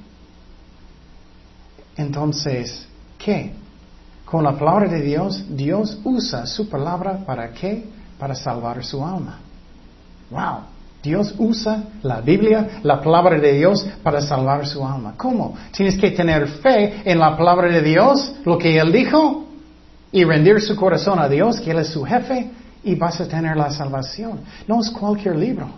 Entonces, 1.97 2.87
¿qué? 3.19 3.53
Con 4.25 4.45
la 4.45 4.57
palabra 4.57 4.89
de 4.89 5.01
Dios, 5.01 5.45
Dios 5.49 5.99
usa 6.05 6.47
su 6.47 6.69
palabra 6.69 7.19
para 7.27 7.51
qué? 7.51 7.85
Para 8.19 8.35
salvar 8.35 8.85
su 8.85 9.05
alma. 9.05 9.39
Wow. 10.31 10.61
Dios 11.03 11.35
usa 11.39 11.85
la 12.03 12.21
Biblia, 12.21 12.81
la 12.83 13.01
palabra 13.01 13.39
de 13.39 13.53
Dios, 13.53 13.87
para 14.03 14.21
salvar 14.21 14.67
su 14.67 14.85
alma. 14.85 15.15
¿Cómo? 15.17 15.55
Tienes 15.73 15.97
que 15.97 16.11
tener 16.11 16.47
fe 16.49 17.03
en 17.05 17.19
la 17.19 17.37
palabra 17.37 17.69
de 17.69 17.83
Dios, 17.83 18.35
lo 18.45 18.59
que 18.59 18.79
Él 18.79 18.93
dijo, 18.93 19.47
y 20.11 20.25
rendir 20.25 20.61
su 20.61 20.75
corazón 20.75 21.19
a 21.19 21.29
Dios, 21.29 21.61
que 21.61 21.71
Él 21.71 21.79
es 21.79 21.89
su 21.89 22.05
jefe, 22.05 22.51
y 22.85 22.95
vas 22.95 23.21
a 23.21 23.29
tener 23.29 23.57
la 23.57 23.71
salvación. 23.71 24.41
No 24.67 24.81
es 24.81 24.91
cualquier 24.91 25.37
libro. 25.37 25.69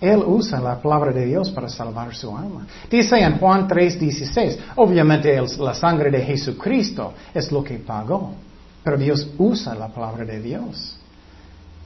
Él 0.00 0.22
usa 0.24 0.60
la 0.60 0.80
palabra 0.80 1.12
de 1.12 1.26
Dios 1.26 1.50
para 1.50 1.68
salvar 1.68 2.14
su 2.14 2.36
alma. 2.36 2.66
Dice 2.88 3.18
en 3.18 3.38
Juan 3.38 3.66
3:16, 3.66 4.58
obviamente 4.76 5.40
la 5.58 5.74
sangre 5.74 6.10
de 6.10 6.22
Jesucristo 6.22 7.14
es 7.34 7.50
lo 7.50 7.64
que 7.64 7.78
pagó, 7.78 8.32
pero 8.84 8.96
Dios 8.96 9.28
usa 9.38 9.74
la 9.74 9.88
palabra 9.88 10.24
de 10.24 10.40
Dios. 10.40 10.96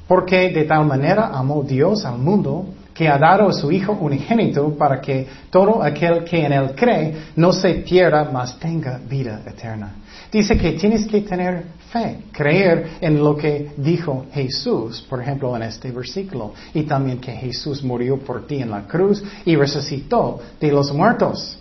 Porque 0.06 0.50
de 0.50 0.64
tal 0.64 0.85
manera 0.85 1.30
amó 1.32 1.62
Dios 1.62 2.04
al 2.04 2.18
mundo 2.18 2.66
que 2.95 3.09
ha 3.09 3.19
dado 3.19 3.53
su 3.53 3.71
Hijo 3.71 3.93
unigénito 3.93 4.77
para 4.77 5.01
que 5.01 5.27
todo 5.51 5.83
aquel 5.83 6.25
que 6.25 6.45
en 6.45 6.53
Él 6.53 6.75
cree 6.75 7.15
no 7.37 7.53
se 7.53 7.75
pierda, 7.75 8.29
mas 8.33 8.59
tenga 8.59 8.99
vida 8.99 9.43
eterna. 9.47 9.95
Dice 10.31 10.57
que 10.57 10.73
tienes 10.73 11.07
que 11.07 11.21
tener 11.21 11.65
fe, 11.91 12.25
creer 12.33 12.99
en 13.01 13.23
lo 13.23 13.37
que 13.37 13.73
dijo 13.77 14.27
Jesús, 14.33 15.05
por 15.09 15.21
ejemplo, 15.21 15.55
en 15.57 15.63
este 15.63 15.91
versículo, 15.91 16.55
y 16.73 16.85
también 16.85 17.19
que 17.19 17.33
Jesús 17.33 17.83
murió 17.83 18.19
por 18.19 18.47
ti 18.47 18.63
en 18.63 18.71
la 18.71 18.87
cruz 18.87 19.23
y 19.45 19.55
resucitó 19.57 20.41
de 20.59 20.73
los 20.73 20.93
muertos. 20.93 21.59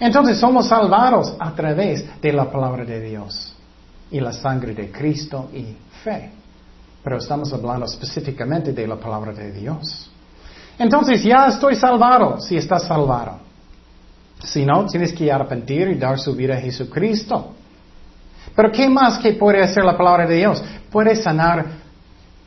Entonces 0.00 0.38
somos 0.38 0.68
salvados 0.68 1.34
a 1.38 1.54
través 1.54 2.04
de 2.20 2.32
la 2.32 2.50
palabra 2.50 2.84
de 2.84 3.00
Dios 3.00 3.54
y 4.10 4.20
la 4.20 4.32
sangre 4.32 4.74
de 4.74 4.90
Cristo 4.90 5.50
y 5.52 5.76
fe. 6.02 6.30
Pero 7.02 7.18
estamos 7.18 7.52
hablando 7.52 7.84
específicamente 7.84 8.72
de 8.72 8.86
la 8.86 8.96
palabra 8.96 9.32
de 9.32 9.52
Dios. 9.52 10.10
Entonces 10.78 11.22
ya 11.22 11.46
estoy 11.48 11.76
salvado 11.76 12.40
si 12.40 12.56
estás 12.56 12.84
salvado. 12.84 13.38
Si 14.42 14.64
no, 14.64 14.84
tienes 14.86 15.12
que 15.12 15.30
arrepentir 15.30 15.88
y 15.88 15.94
dar 15.94 16.18
su 16.18 16.34
vida 16.34 16.54
a 16.54 16.60
Jesucristo. 16.60 17.54
Pero 18.54 18.70
¿qué 18.70 18.88
más 18.88 19.18
que 19.18 19.32
puede 19.32 19.62
hacer 19.62 19.84
la 19.84 19.96
palabra 19.96 20.26
de 20.26 20.36
Dios? 20.36 20.62
Puede 20.90 21.16
sanar, 21.16 21.66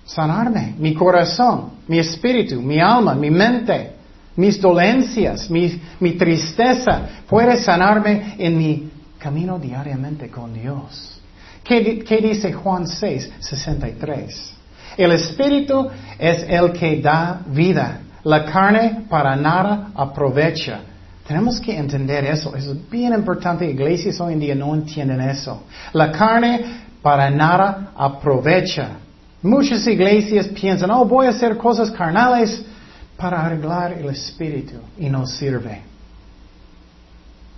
sanarme, 0.05 0.75
mi 0.77 0.93
corazón, 0.93 1.71
mi 1.87 1.99
espíritu, 1.99 2.61
mi 2.61 2.79
alma, 2.79 3.15
mi 3.15 3.31
mente, 3.31 3.93
mis 4.35 4.61
dolencias, 4.61 5.49
mi, 5.49 5.81
mi 5.99 6.13
tristeza. 6.13 7.01
Puede 7.27 7.57
sanarme 7.57 8.35
en 8.37 8.57
mi 8.57 8.91
camino 9.17 9.57
diariamente 9.57 10.29
con 10.29 10.53
Dios. 10.53 11.19
¿Qué, 11.63 11.99
¿Qué, 11.99 12.17
dice 12.17 12.53
Juan 12.53 12.87
6, 12.87 13.31
63? 13.39 14.53
El 14.97 15.11
espíritu 15.11 15.89
es 16.17 16.45
el 16.47 16.71
que 16.71 17.01
da 17.01 17.41
vida. 17.47 18.01
La 18.27 18.43
carne 18.43 19.05
para 19.09 19.37
nada 19.37 19.91
aprovecha. 19.95 20.81
Tenemos 21.25 21.61
que 21.61 21.77
entender 21.77 22.25
eso. 22.25 22.53
Eso 22.57 22.73
es 22.73 22.89
bien 22.89 23.13
importante. 23.13 23.65
Iglesias 23.65 24.19
hoy 24.19 24.33
en 24.33 24.39
día 24.41 24.53
no 24.53 24.75
entienden 24.75 25.21
eso. 25.21 25.63
La 25.93 26.11
carne 26.11 26.59
para 27.01 27.29
nada 27.29 27.93
aprovecha. 27.95 28.97
Muchas 29.41 29.87
iglesias 29.87 30.49
piensan, 30.49 30.91
oh, 30.91 31.05
voy 31.05 31.27
a 31.27 31.29
hacer 31.29 31.55
cosas 31.55 31.89
carnales 31.89 32.65
para 33.15 33.45
arreglar 33.45 33.93
el 33.93 34.09
espíritu 34.09 34.75
y 34.99 35.09
no 35.09 35.25
sirve. 35.25 35.83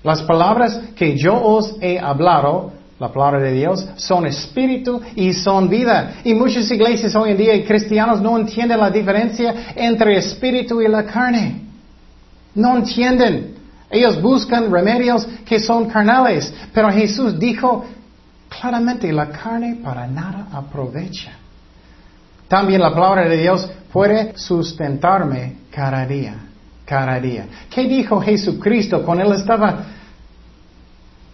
Las 0.04 0.22
palabras 0.22 0.82
que 0.96 1.18
yo 1.18 1.34
os 1.34 1.78
he 1.82 1.98
hablado, 1.98 2.74
la 3.00 3.08
palabra 3.12 3.40
de 3.40 3.54
Dios, 3.54 3.88
son 3.96 4.26
espíritu 4.26 5.02
y 5.16 5.34
son 5.34 5.70
vida. 5.70 6.16
Y 6.24 6.34
muchas 6.34 6.70
iglesias 6.70 7.16
hoy 7.16 7.32
en 7.32 7.38
día 7.38 7.66
cristianos 7.66 8.22
no 8.22 8.38
entienden 8.38 8.80
la 8.80 8.90
diferencia 8.90 9.74
entre 9.76 10.18
espíritu 10.18 10.82
y 10.82 10.88
la 10.88 11.06
carne. 11.06 11.62
No 12.56 12.76
entienden. 12.78 13.56
Ellos 13.90 14.22
buscan 14.22 14.70
remedios 14.70 15.26
que 15.46 15.60
son 15.60 15.88
carnales, 15.90 16.54
pero 16.74 16.92
Jesús 16.92 17.40
dijo 17.40 17.86
claramente, 18.50 19.12
la 19.14 19.30
carne 19.30 19.80
para 19.82 20.06
nada 20.06 20.48
aprovecha. 20.52 21.32
También 22.50 22.82
la 22.82 22.94
palabra 22.94 23.30
de 23.30 23.38
Dios 23.38 23.70
puede 23.94 24.38
sustentarme 24.38 25.56
cada 25.72 26.06
día, 26.06 26.36
cada 26.84 27.20
día. 27.20 27.46
¿Qué 27.70 27.84
dijo 27.84 28.20
Jesucristo 28.20 29.04
cuando 29.04 29.24
él 29.24 29.34
estaba 29.34 29.86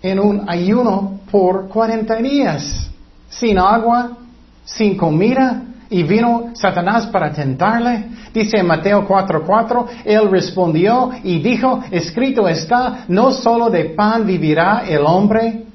en 0.06 0.20
un 0.20 0.50
ayuno 0.50 1.20
por 1.32 1.68
40 1.68 2.16
días? 2.18 2.90
Sin 3.30 3.58
agua, 3.58 4.12
sin 4.64 4.96
comida, 4.96 5.64
y 5.90 6.04
vino 6.04 6.52
Satanás 6.54 7.08
para 7.08 7.32
tentarle. 7.32 8.06
Dice 8.34 8.58
en 8.58 8.68
Mateo 8.68 9.08
4:4, 9.08 9.88
él 10.04 10.30
respondió 10.30 11.12
y 11.24 11.40
dijo, 11.40 11.84
escrito 11.92 12.48
está, 12.48 13.06
no 13.08 13.32
solo 13.32 13.70
de 13.70 13.86
pan 13.86 14.26
vivirá 14.26 14.84
el 14.88 15.06
hombre, 15.06 15.66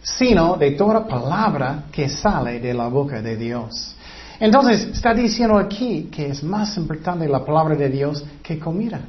sino 0.00 0.56
de 0.56 0.72
toda 0.72 1.06
palabra 1.06 1.84
que 1.92 2.08
sale 2.08 2.60
de 2.60 2.72
la 2.72 2.88
boca 2.88 3.20
de 3.20 3.36
Dios. 3.36 3.94
Entonces, 4.40 4.88
está 4.92 5.12
diciendo 5.12 5.58
aquí 5.58 6.08
que 6.12 6.28
es 6.28 6.44
más 6.44 6.76
importante 6.76 7.28
la 7.28 7.44
palabra 7.44 7.74
de 7.74 7.88
Dios 7.88 8.24
que 8.42 8.58
comida. 8.58 9.00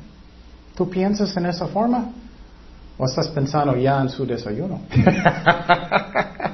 ¿Tú 0.76 0.90
piensas 0.90 1.36
en 1.38 1.46
esa 1.46 1.68
forma? 1.68 2.06
¿O 3.00 3.06
estás 3.06 3.30
pensando 3.30 3.76
ya 3.78 4.02
en 4.02 4.10
su 4.10 4.26
desayuno? 4.26 4.82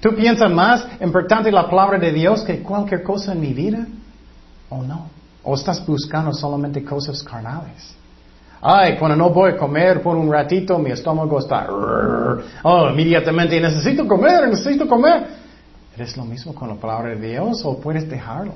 ¿Tú 0.00 0.12
piensas 0.16 0.50
más 0.50 0.84
importante 1.00 1.52
la 1.52 1.70
palabra 1.70 2.00
de 2.00 2.10
Dios 2.10 2.42
que 2.42 2.60
cualquier 2.60 3.04
cosa 3.04 3.30
en 3.30 3.40
mi 3.40 3.54
vida? 3.54 3.86
¿O 4.68 4.82
no? 4.82 5.06
¿O 5.44 5.54
estás 5.54 5.86
buscando 5.86 6.32
solamente 6.32 6.84
cosas 6.84 7.22
carnales? 7.22 7.94
Ay, 8.60 8.96
cuando 8.98 9.16
no 9.16 9.30
voy 9.30 9.52
a 9.52 9.56
comer 9.56 10.02
por 10.02 10.16
un 10.16 10.32
ratito, 10.32 10.80
mi 10.80 10.90
estómago 10.90 11.38
está... 11.38 11.68
Oh, 12.64 12.90
inmediatamente 12.90 13.60
necesito 13.60 14.08
comer, 14.08 14.48
necesito 14.48 14.88
comer. 14.88 15.28
¿Eres 15.94 16.16
lo 16.16 16.24
mismo 16.24 16.56
con 16.56 16.70
la 16.70 16.74
palabra 16.74 17.10
de 17.10 17.28
Dios 17.28 17.64
o 17.64 17.78
puedes 17.78 18.10
dejarlo? 18.10 18.54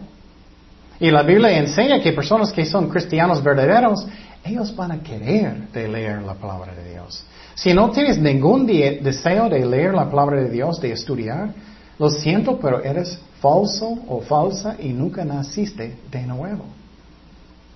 Y 0.99 1.11
la 1.11 1.23
Biblia 1.23 1.57
enseña 1.57 2.01
que 2.01 2.13
personas 2.13 2.53
que 2.53 2.65
son 2.65 2.89
cristianos 2.89 3.45
verdaderos, 3.45 4.07
ellos 4.47 4.75
van 4.75 4.93
a 4.93 5.03
querer 5.03 5.69
de 5.73 5.89
leer 5.89 6.23
la 6.23 6.35
palabra 6.35 6.75
de 6.75 6.91
Dios. 6.91 7.25
Si 7.55 7.73
no 7.73 7.91
tienes 7.91 8.19
ningún 8.19 8.67
deseo 8.67 9.49
de 9.49 9.65
leer 9.65 9.95
la 9.95 10.09
palabra 10.11 10.43
de 10.43 10.51
Dios, 10.51 10.81
de 10.81 10.93
estudiar, 10.93 11.53
lo 11.99 12.11
siento, 12.11 12.59
pero 12.59 12.83
eres 12.83 13.19
falso 13.41 13.99
o 14.09 14.21
falsa 14.21 14.77
y 14.79 14.89
nunca 14.89 15.25
naciste 15.25 15.97
de 16.11 16.23
nuevo. 16.27 16.65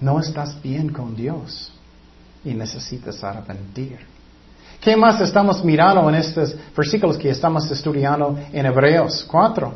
No 0.01 0.21
estás 0.21 0.61
bien 0.63 0.91
con 0.91 1.17
Dios 1.17 1.73
y 2.45 2.55
necesitas 2.55 3.23
arrepentir. 3.23 3.99
¿Qué 4.81 4.97
más 4.97 5.21
estamos 5.21 5.63
mirando 5.63 6.09
en 6.09 6.15
estos 6.15 6.57
versículos 6.75 7.19
que 7.19 7.31
estamos 7.31 7.71
estudiando 7.71 8.39
en 8.53 8.65
Hebreos 8.65 9.27
4? 9.31 9.75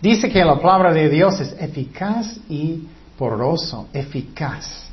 Dice 0.00 0.28
que 0.30 0.44
la 0.44 0.60
palabra 0.60 0.92
de 0.92 1.08
Dios 1.08 1.40
es 1.40 1.56
eficaz 1.58 2.38
y 2.48 2.86
poroso, 3.18 3.88
eficaz. 3.92 4.86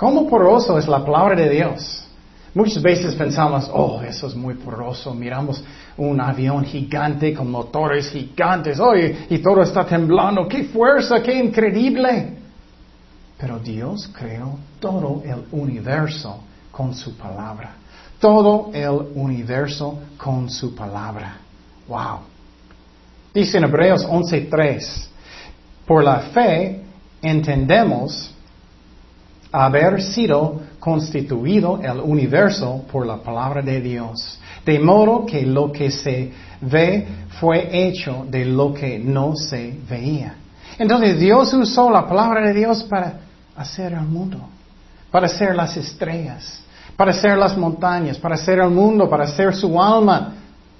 ¿Cómo 0.00 0.26
poroso 0.26 0.78
es 0.78 0.88
la 0.88 1.04
palabra 1.04 1.36
de 1.36 1.50
Dios? 1.50 2.02
Muchas 2.54 2.82
veces 2.82 3.14
pensamos, 3.14 3.70
oh, 3.72 4.00
eso 4.02 4.26
es 4.26 4.34
muy 4.34 4.54
poroso. 4.54 5.14
Miramos 5.14 5.62
un 5.98 6.18
avión 6.18 6.64
gigante 6.64 7.34
con 7.34 7.50
motores 7.50 8.08
gigantes, 8.08 8.80
oh, 8.80 8.94
y 8.96 9.38
todo 9.38 9.60
está 9.60 9.84
temblando. 9.84 10.48
¡Qué 10.48 10.64
fuerza, 10.64 11.22
qué 11.22 11.34
increíble! 11.34 12.38
Pero 13.38 13.58
Dios 13.58 14.10
creó 14.18 14.58
todo 14.80 15.22
el 15.22 15.44
universo 15.52 16.40
con 16.72 16.94
su 16.94 17.14
palabra 17.18 17.74
todo 18.20 18.70
el 18.74 19.12
universo 19.14 19.98
con 20.18 20.48
su 20.50 20.74
palabra. 20.74 21.38
Wow. 21.88 22.20
Dice 23.32 23.58
en 23.58 23.64
Hebreos 23.64 24.06
11:3, 24.06 25.08
por 25.86 26.04
la 26.04 26.20
fe 26.20 26.82
entendemos 27.22 28.32
haber 29.52 30.02
sido 30.02 30.60
constituido 30.78 31.80
el 31.82 32.00
universo 32.00 32.84
por 32.90 33.06
la 33.06 33.18
palabra 33.18 33.62
de 33.62 33.80
Dios, 33.80 34.38
de 34.64 34.78
modo 34.78 35.26
que 35.26 35.44
lo 35.44 35.72
que 35.72 35.90
se 35.90 36.32
ve 36.60 37.06
fue 37.40 37.68
hecho 37.88 38.26
de 38.28 38.44
lo 38.44 38.72
que 38.72 38.98
no 38.98 39.34
se 39.36 39.78
veía. 39.88 40.34
Entonces 40.78 41.18
Dios 41.18 41.52
usó 41.52 41.90
la 41.90 42.06
palabra 42.06 42.46
de 42.46 42.54
Dios 42.54 42.84
para 42.84 43.20
hacer 43.56 43.92
el 43.92 44.02
mundo, 44.02 44.38
para 45.10 45.26
hacer 45.26 45.54
las 45.54 45.76
estrellas, 45.76 46.62
para 46.96 47.10
hacer 47.10 47.36
las 47.36 47.56
montañas, 47.56 48.18
para 48.18 48.34
hacer 48.36 48.58
el 48.58 48.70
mundo, 48.70 49.08
para 49.08 49.24
hacer 49.24 49.54
su 49.54 49.80
alma, 49.80 50.34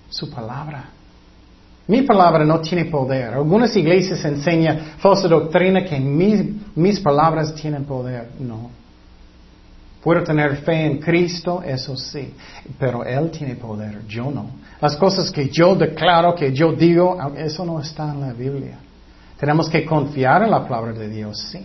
su 0.09 0.31
palabra. 0.31 0.85
Mi 1.91 2.03
palabra 2.03 2.45
no 2.45 2.61
tiene 2.61 2.85
poder. 2.85 3.35
Algunas 3.35 3.75
iglesias 3.75 4.25
enseñan 4.25 4.95
falsa 4.99 5.27
doctrina 5.27 5.85
que 5.85 5.99
mis, 5.99 7.01
palabras 7.01 7.53
tienen 7.53 7.85
poder. 7.85 8.29
No. 8.39 8.71
Puedo 10.01 10.23
tener 10.23 10.59
fe 10.59 10.87
en 10.87 10.99
Cristo, 11.01 11.61
eso 11.67 11.97
sí, 11.97 12.33
pero 12.79 13.05
Él 13.05 13.33
tiene 13.33 13.57
poder, 13.57 14.07
yo 14.07 14.31
no. 14.31 14.51
Las 14.81 14.97
cosas 14.97 15.33
que 15.33 15.49
yo 15.49 15.75
declaro, 15.75 16.33
que 16.37 16.53
yo 16.53 16.73
digo, 16.73 17.19
eso 17.37 17.65
no 17.65 17.81
está 17.81 18.13
en 18.13 18.21
la 18.21 18.33
Biblia. 18.35 18.79
Tenemos 19.37 19.69
que 19.69 19.85
confiar 19.85 20.45
en 20.45 20.53
la 20.53 20.63
palabra 20.63 20.93
de 20.93 21.09
Dios, 21.09 21.41
sí. 21.51 21.61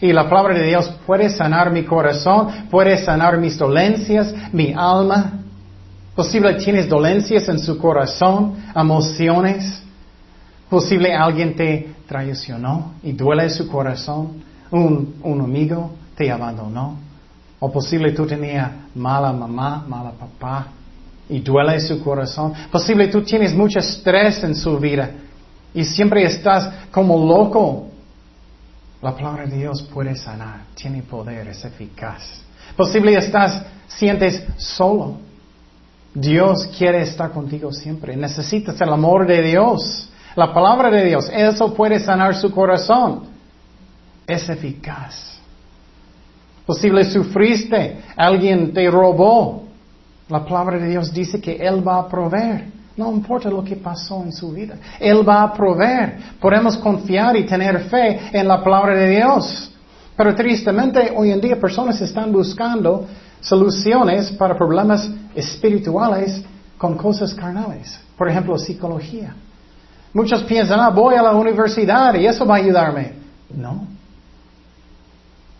Y 0.00 0.14
la 0.14 0.30
palabra 0.30 0.54
de 0.54 0.64
Dios 0.64 0.90
puede 1.06 1.28
sanar 1.28 1.70
mi 1.70 1.84
corazón, 1.84 2.68
puede 2.70 2.96
sanar 3.04 3.36
mis 3.36 3.58
dolencias, 3.58 4.34
mi 4.50 4.72
alma. 4.74 5.37
Posible 6.18 6.54
tienes 6.54 6.88
dolencias 6.88 7.48
en 7.48 7.60
su 7.60 7.78
corazón, 7.78 8.56
emociones. 8.74 9.80
Posible 10.68 11.14
alguien 11.14 11.54
te 11.54 11.94
traicionó 12.08 12.94
y 13.04 13.12
duele 13.12 13.48
su 13.48 13.68
corazón. 13.68 14.42
Un, 14.72 15.14
un 15.22 15.40
amigo 15.40 15.92
te 16.16 16.28
abandonó. 16.28 16.96
O 17.60 17.70
posible 17.70 18.10
tú 18.10 18.26
tenías 18.26 18.68
mala 18.96 19.32
mamá, 19.32 19.84
mala 19.86 20.10
papá 20.10 20.66
y 21.28 21.38
duele 21.38 21.78
su 21.78 22.02
corazón. 22.02 22.52
Posible 22.72 23.06
tú 23.06 23.22
tienes 23.22 23.54
mucho 23.54 23.78
estrés 23.78 24.42
en 24.42 24.56
su 24.56 24.76
vida 24.76 25.12
y 25.72 25.84
siempre 25.84 26.24
estás 26.24 26.68
como 26.90 27.16
loco 27.24 27.90
la 29.02 29.14
palabra 29.14 29.46
de 29.46 29.58
Dios 29.58 29.82
puede 29.82 30.16
sanar, 30.16 30.62
tiene 30.74 31.00
poder, 31.00 31.46
es 31.46 31.64
eficaz. 31.64 32.42
Posible 32.76 33.14
estás, 33.14 33.62
sientes 33.86 34.42
solo. 34.56 35.27
Dios 36.14 36.68
quiere 36.76 37.02
estar 37.02 37.30
contigo 37.30 37.72
siempre. 37.72 38.16
Necesitas 38.16 38.80
el 38.80 38.92
amor 38.92 39.26
de 39.26 39.42
Dios, 39.42 40.10
la 40.34 40.52
palabra 40.52 40.90
de 40.90 41.04
Dios. 41.04 41.30
Eso 41.32 41.74
puede 41.74 42.00
sanar 42.00 42.34
su 42.34 42.50
corazón. 42.50 43.24
Es 44.26 44.48
eficaz. 44.48 45.38
Posible 46.66 47.04
sufriste, 47.04 47.98
alguien 48.16 48.72
te 48.72 48.90
robó. 48.90 49.64
La 50.28 50.44
palabra 50.44 50.78
de 50.78 50.88
Dios 50.88 51.12
dice 51.12 51.40
que 51.40 51.56
Él 51.56 51.86
va 51.86 52.00
a 52.00 52.08
proveer. 52.08 52.66
No 52.98 53.12
importa 53.12 53.48
lo 53.48 53.62
que 53.62 53.76
pasó 53.76 54.22
en 54.24 54.32
su 54.32 54.50
vida. 54.50 54.76
Él 54.98 55.26
va 55.26 55.44
a 55.44 55.52
proveer. 55.52 56.18
Podemos 56.40 56.76
confiar 56.76 57.36
y 57.36 57.46
tener 57.46 57.84
fe 57.84 58.20
en 58.32 58.48
la 58.48 58.62
palabra 58.62 58.94
de 58.94 59.08
Dios. 59.08 59.72
Pero 60.16 60.34
tristemente 60.34 61.12
hoy 61.14 61.30
en 61.30 61.40
día 61.40 61.60
personas 61.60 62.00
están 62.00 62.32
buscando 62.32 63.06
soluciones 63.40 64.32
para 64.32 64.56
problemas 64.56 65.08
espirituales 65.38 66.42
con 66.76 66.96
cosas 66.96 67.34
carnales. 67.34 67.98
Por 68.16 68.28
ejemplo, 68.28 68.58
psicología. 68.58 69.34
Muchos 70.12 70.42
piensan, 70.44 70.80
ah, 70.80 70.90
voy 70.90 71.14
a 71.14 71.22
la 71.22 71.32
universidad 71.32 72.14
y 72.14 72.26
eso 72.26 72.46
va 72.46 72.56
a 72.56 72.58
ayudarme. 72.58 73.12
No. 73.54 73.86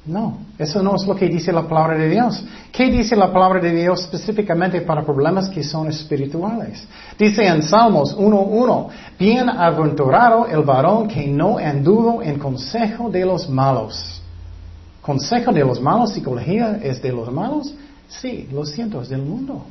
No, 0.09 0.39
eso 0.59 0.83
no 0.83 0.97
es 0.97 1.07
lo 1.07 1.15
que 1.15 1.29
dice 1.29 1.53
la 1.53 1.69
palabra 1.69 1.99
de 1.99 2.09
Dios. 2.09 2.43
¿Qué 2.73 2.91
dice 2.91 3.15
la 3.15 3.31
palabra 3.31 3.61
de 3.61 3.75
Dios 3.75 4.01
específicamente 4.01 4.81
para 4.81 5.05
problemas 5.05 5.51
que 5.51 5.63
son 5.63 5.89
espirituales? 5.89 6.89
Dice 7.19 7.47
en 7.47 7.63
Salmos 7.63 8.17
1.1, 8.17 8.89
bienaventurado 9.19 10.47
el 10.47 10.63
varón 10.63 11.09
que 11.09 11.27
no 11.27 11.59
anduvo 11.59 12.23
en 12.23 12.39
consejo 12.39 13.11
de 13.11 13.27
los 13.27 13.51
malos. 13.51 14.23
¿Consejo 15.03 15.53
de 15.53 15.65
los 15.65 15.79
malos? 15.79 16.15
¿Psicología 16.15 16.81
es 16.83 17.03
de 17.03 17.13
los 17.13 17.31
malos? 17.31 17.75
Sí, 18.09 18.49
lo 18.53 18.65
siento, 18.65 19.03
es 19.03 19.11
del 19.11 19.23
mundo. 19.23 19.65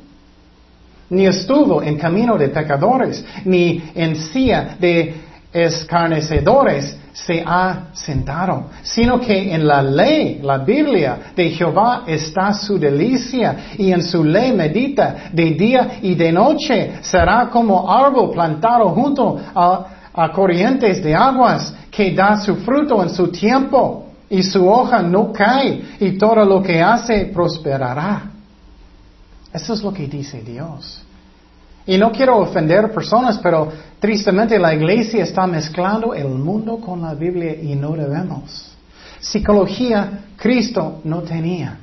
Ni 1.10 1.26
estuvo 1.26 1.82
en 1.82 1.96
camino 1.98 2.36
de 2.36 2.48
pecadores, 2.48 3.24
ni 3.44 3.82
en 3.94 4.16
silla 4.16 4.76
de 4.78 5.14
escarnecedores, 5.52 6.96
se 7.12 7.42
ha 7.44 7.86
sentado, 7.94 8.66
sino 8.82 9.18
que 9.18 9.52
en 9.52 9.66
la 9.66 9.82
ley, 9.82 10.40
la 10.42 10.58
Biblia 10.58 11.32
de 11.34 11.50
Jehová 11.50 12.04
está 12.06 12.52
su 12.52 12.78
delicia 12.78 13.72
y 13.76 13.90
en 13.90 14.02
su 14.02 14.22
ley 14.22 14.52
medita 14.52 15.30
de 15.32 15.50
día 15.52 15.98
y 16.02 16.14
de 16.14 16.30
noche. 16.30 16.98
Será 17.00 17.48
como 17.50 17.90
árbol 17.90 18.30
plantado 18.30 18.90
junto 18.90 19.36
a, 19.52 19.86
a 20.14 20.30
corrientes 20.30 21.02
de 21.02 21.14
aguas 21.14 21.74
que 21.90 22.12
da 22.12 22.36
su 22.36 22.54
fruto 22.56 23.02
en 23.02 23.10
su 23.10 23.28
tiempo 23.28 24.07
y 24.30 24.42
su 24.42 24.68
hoja 24.68 25.02
no 25.02 25.32
cae 25.32 25.96
y 26.00 26.18
todo 26.18 26.44
lo 26.44 26.62
que 26.62 26.82
hace 26.82 27.26
prosperará. 27.26 28.30
Eso 29.52 29.72
es 29.72 29.82
lo 29.82 29.92
que 29.92 30.06
dice 30.06 30.42
Dios. 30.42 31.02
Y 31.86 31.96
no 31.96 32.12
quiero 32.12 32.36
ofender 32.36 32.92
personas, 32.92 33.38
pero 33.38 33.72
tristemente 33.98 34.58
la 34.58 34.74
iglesia 34.74 35.24
está 35.24 35.46
mezclando 35.46 36.12
el 36.12 36.28
mundo 36.28 36.78
con 36.78 37.00
la 37.00 37.14
Biblia 37.14 37.56
y 37.62 37.74
no 37.74 37.92
debemos. 37.92 38.72
Psicología, 39.20 40.26
Cristo 40.36 41.00
no 41.04 41.22
tenía. 41.22 41.78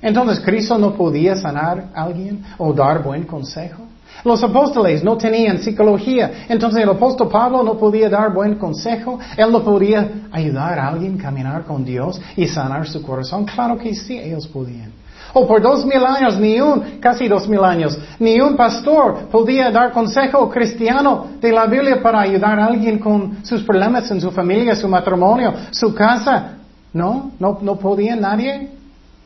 Entonces, 0.00 0.40
¿Cristo 0.40 0.78
no 0.78 0.94
podía 0.94 1.36
sanar 1.36 1.90
a 1.94 2.04
alguien 2.04 2.42
o 2.56 2.72
dar 2.72 3.02
buen 3.02 3.24
consejo? 3.24 3.82
Los 4.24 4.42
apóstoles 4.42 5.04
no 5.04 5.16
tenían 5.16 5.58
psicología. 5.58 6.46
Entonces, 6.48 6.82
el 6.82 6.90
apóstol 6.90 7.28
Pablo 7.28 7.62
no 7.62 7.76
podía 7.76 8.08
dar 8.08 8.32
buen 8.32 8.56
consejo. 8.56 9.18
Él 9.36 9.52
no 9.52 9.62
podía 9.62 10.08
ayudar 10.32 10.78
a 10.78 10.88
alguien 10.88 11.18
a 11.18 11.22
caminar 11.22 11.64
con 11.64 11.84
Dios 11.84 12.20
y 12.36 12.46
sanar 12.46 12.88
su 12.88 13.02
corazón. 13.02 13.44
Claro 13.44 13.78
que 13.78 13.94
sí, 13.94 14.18
ellos 14.18 14.46
podían. 14.46 14.92
O 15.32 15.46
por 15.46 15.60
dos 15.60 15.84
mil 15.84 16.02
años, 16.04 16.38
ni 16.38 16.58
un, 16.60 16.98
casi 16.98 17.28
dos 17.28 17.46
mil 17.46 17.62
años, 17.62 17.98
ni 18.18 18.40
un 18.40 18.56
pastor 18.56 19.28
podía 19.30 19.70
dar 19.70 19.92
consejo 19.92 20.48
cristiano 20.48 21.26
de 21.40 21.52
la 21.52 21.66
Biblia 21.66 22.02
para 22.02 22.20
ayudar 22.20 22.58
a 22.58 22.66
alguien 22.66 22.98
con 22.98 23.44
sus 23.44 23.62
problemas 23.62 24.10
en 24.10 24.20
su 24.20 24.30
familia, 24.30 24.74
su 24.74 24.88
matrimonio, 24.88 25.52
su 25.70 25.94
casa. 25.94 26.54
No, 26.92 27.32
no, 27.38 27.58
no 27.60 27.76
podía 27.76 28.16
nadie. 28.16 28.70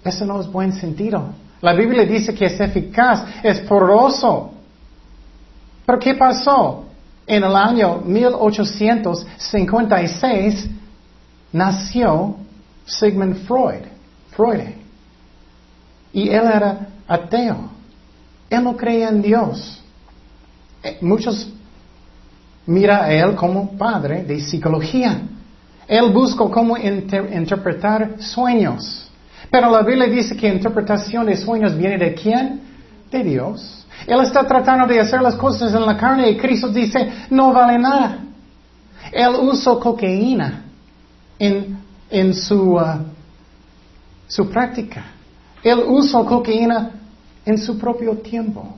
Eso 0.02 0.26
no 0.26 0.40
es 0.40 0.50
buen 0.50 0.72
sentido. 0.72 1.26
La 1.60 1.74
Biblia 1.74 2.04
dice 2.04 2.34
que 2.34 2.46
es 2.46 2.58
eficaz, 2.58 3.24
es 3.42 3.60
poroso. 3.60 4.52
Pero 5.90 5.98
¿qué 5.98 6.14
pasó? 6.14 6.84
En 7.26 7.42
el 7.42 7.56
año 7.56 8.02
1856 8.04 10.70
nació 11.52 12.36
Sigmund 12.84 13.44
Freud. 13.44 13.82
Freud. 14.30 14.68
Y 16.12 16.28
él 16.28 16.44
era 16.44 16.86
ateo. 17.08 17.70
Él 18.48 18.62
no 18.62 18.76
creía 18.76 19.08
en 19.08 19.20
Dios. 19.20 19.82
Eh, 20.84 20.98
muchos 21.00 21.52
mira 22.66 23.02
a 23.02 23.12
él 23.12 23.34
como 23.34 23.76
padre 23.76 24.22
de 24.22 24.38
psicología. 24.38 25.22
Él 25.88 26.12
buscó 26.12 26.52
cómo 26.52 26.76
interpretar 26.76 28.22
sueños. 28.22 29.10
Pero 29.50 29.68
la 29.68 29.82
Biblia 29.82 30.06
dice 30.06 30.36
que 30.36 30.46
interpretación 30.46 31.26
de 31.26 31.36
sueños 31.36 31.76
viene 31.76 31.98
de 31.98 32.14
quién? 32.14 32.60
De 33.10 33.24
Dios. 33.24 33.79
Él 34.06 34.20
está 34.22 34.46
tratando 34.46 34.86
de 34.86 35.00
hacer 35.00 35.20
las 35.20 35.34
cosas 35.34 35.72
en 35.74 35.84
la 35.84 35.96
carne 35.96 36.30
y 36.30 36.36
Cristo 36.36 36.68
dice, 36.68 37.26
no 37.30 37.52
vale 37.52 37.78
nada. 37.78 38.18
Él 39.12 39.34
usó 39.40 39.78
cocaína 39.80 40.64
en, 41.38 42.34
su, 42.34 42.74
uh, 42.74 42.98
su 44.26 44.48
práctica. 44.48 45.04
Él 45.62 45.82
usó 45.86 46.24
cocaína 46.24 46.90
en 47.44 47.58
su 47.58 47.78
propio 47.78 48.16
tiempo. 48.18 48.76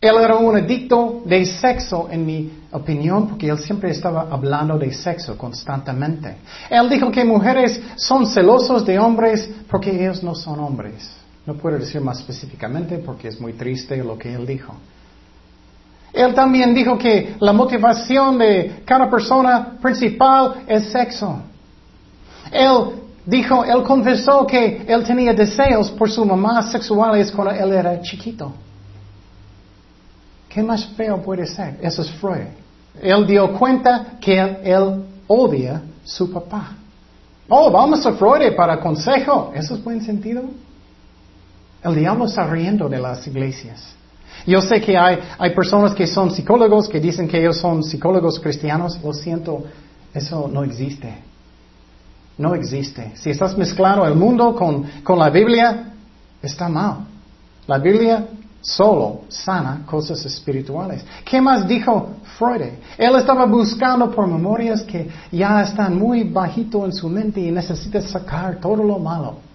Él 0.00 0.14
era 0.20 0.36
un 0.36 0.56
adicto 0.56 1.22
de 1.24 1.44
sexo, 1.44 2.08
en 2.10 2.24
mi 2.24 2.52
opinión, 2.70 3.26
porque 3.26 3.48
él 3.48 3.58
siempre 3.58 3.90
estaba 3.90 4.28
hablando 4.30 4.78
de 4.78 4.92
sexo 4.92 5.36
constantemente. 5.36 6.36
Él 6.70 6.88
dijo 6.88 7.10
que 7.10 7.24
mujeres 7.24 7.80
son 7.96 8.26
celosos 8.26 8.86
de 8.86 8.98
hombres 8.98 9.50
porque 9.68 9.90
ellos 9.90 10.22
no 10.22 10.36
son 10.36 10.60
hombres. 10.60 11.10
No 11.48 11.54
puedo 11.54 11.78
decir 11.78 12.02
más 12.02 12.18
específicamente 12.18 12.98
porque 12.98 13.28
es 13.28 13.40
muy 13.40 13.54
triste 13.54 13.96
lo 14.04 14.18
que 14.18 14.34
él 14.34 14.46
dijo. 14.46 14.74
Él 16.12 16.34
también 16.34 16.74
dijo 16.74 16.98
que 16.98 17.36
la 17.40 17.54
motivación 17.54 18.36
de 18.36 18.82
cada 18.84 19.08
persona 19.08 19.78
principal 19.80 20.64
es 20.66 20.92
sexo. 20.92 21.40
Él 22.52 23.00
dijo, 23.24 23.64
él 23.64 23.82
confesó 23.82 24.46
que 24.46 24.84
él 24.86 25.02
tenía 25.04 25.32
deseos 25.32 25.90
por 25.92 26.10
su 26.10 26.22
mamá 26.22 26.70
sexuales 26.70 27.32
cuando 27.32 27.54
él 27.54 27.72
era 27.72 27.98
chiquito. 28.02 28.52
¿Qué 30.50 30.62
más 30.62 30.84
feo 30.98 31.22
puede 31.22 31.46
ser? 31.46 31.78
Eso 31.80 32.02
es 32.02 32.10
Freud. 32.10 32.48
Él 33.00 33.26
dio 33.26 33.54
cuenta 33.54 34.18
que 34.20 34.38
él, 34.38 35.02
odia 35.26 35.76
a 35.76 35.80
su 36.04 36.30
papá. 36.30 36.72
Oh, 37.48 37.70
vamos 37.70 38.04
a 38.04 38.12
Freud 38.12 38.54
para 38.54 38.78
consejo. 38.78 39.50
¿Eso 39.54 39.76
es 39.76 39.82
buen 39.82 40.02
sentido? 40.02 40.42
El 41.82 41.94
diablo 41.94 42.26
está 42.26 42.46
riendo 42.46 42.88
de 42.88 42.98
las 42.98 43.26
iglesias. 43.26 43.94
Yo 44.46 44.60
sé 44.60 44.80
que 44.80 44.96
hay, 44.96 45.18
hay 45.38 45.54
personas 45.54 45.94
que 45.94 46.06
son 46.06 46.30
psicólogos 46.30 46.88
que 46.88 47.00
dicen 47.00 47.28
que 47.28 47.38
ellos 47.38 47.58
son 47.58 47.82
psicólogos 47.82 48.40
cristianos. 48.40 48.98
Lo 49.02 49.12
siento, 49.12 49.64
eso 50.14 50.48
no 50.52 50.64
existe. 50.64 51.18
No 52.38 52.54
existe. 52.54 53.12
Si 53.16 53.30
estás 53.30 53.56
mezclando 53.58 54.06
el 54.06 54.14
mundo 54.14 54.54
con, 54.54 54.84
con 55.02 55.18
la 55.18 55.28
Biblia, 55.28 55.92
está 56.40 56.68
mal. 56.68 56.98
La 57.66 57.78
Biblia 57.78 58.26
solo 58.60 59.22
sana 59.28 59.82
cosas 59.86 60.24
espirituales. 60.24 61.04
¿Qué 61.24 61.40
más 61.40 61.66
dijo 61.66 62.10
Freud? 62.38 62.72
Él 62.96 63.16
estaba 63.16 63.44
buscando 63.46 64.10
por 64.10 64.26
memorias 64.26 64.82
que 64.82 65.08
ya 65.30 65.62
están 65.62 65.98
muy 65.98 66.24
bajito 66.24 66.84
en 66.84 66.92
su 66.92 67.08
mente 67.08 67.40
y 67.40 67.50
necesita 67.50 68.00
sacar 68.02 68.60
todo 68.60 68.82
lo 68.82 68.98
malo. 68.98 69.47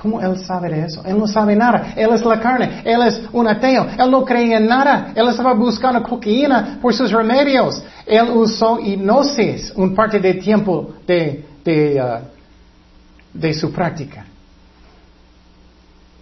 ¿Cómo 0.00 0.20
él 0.20 0.38
sabe 0.38 0.68
de 0.68 0.84
eso? 0.84 1.02
Él 1.04 1.18
no 1.18 1.26
sabe 1.26 1.56
nada. 1.56 1.92
Él 1.96 2.10
es 2.12 2.24
la 2.24 2.38
carne. 2.38 2.82
Él 2.84 3.02
es 3.02 3.20
un 3.32 3.48
ateo. 3.48 3.86
Él 3.98 4.10
no 4.10 4.24
creía 4.24 4.58
en 4.58 4.66
nada. 4.66 5.12
Él 5.14 5.28
estaba 5.28 5.54
buscando 5.54 6.02
cocaína 6.02 6.78
por 6.80 6.94
sus 6.94 7.10
remedios. 7.10 7.82
Él 8.06 8.30
usó 8.30 8.78
hipnosis 8.78 9.72
un 9.74 9.94
parte 9.94 10.20
del 10.20 10.38
tiempo 10.38 10.94
de, 11.06 11.44
de, 11.64 12.00
uh, 12.00 13.38
de 13.38 13.54
su 13.54 13.72
práctica 13.72 14.24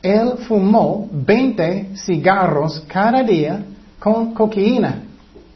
él 0.07 0.39
fumó 0.47 1.09
20 1.11 1.97
cigarros 1.97 2.83
cada 2.87 3.23
día 3.23 3.65
con 3.99 4.33
cocaína, 4.33 5.03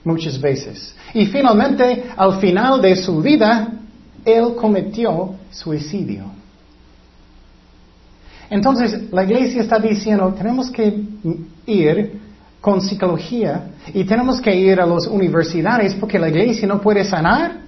muchas 0.04 0.40
veces. 0.40 0.94
Y 1.14 1.26
finalmente, 1.26 2.04
al 2.16 2.40
final 2.40 2.80
de 2.80 2.96
su 2.96 3.20
vida, 3.22 3.68
él 4.24 4.54
cometió 4.56 5.34
suicidio. 5.50 6.39
Entonces, 8.50 9.12
la 9.12 9.22
iglesia 9.22 9.62
está 9.62 9.78
diciendo, 9.78 10.34
tenemos 10.36 10.70
que 10.70 11.04
ir 11.66 12.20
con 12.60 12.82
psicología 12.82 13.70
y 13.94 14.04
tenemos 14.04 14.40
que 14.40 14.54
ir 14.54 14.80
a 14.80 14.86
las 14.86 15.06
universidades 15.06 15.94
porque 15.94 16.18
la 16.18 16.28
iglesia 16.28 16.66
no 16.66 16.80
puede 16.80 17.04
sanar. 17.04 17.60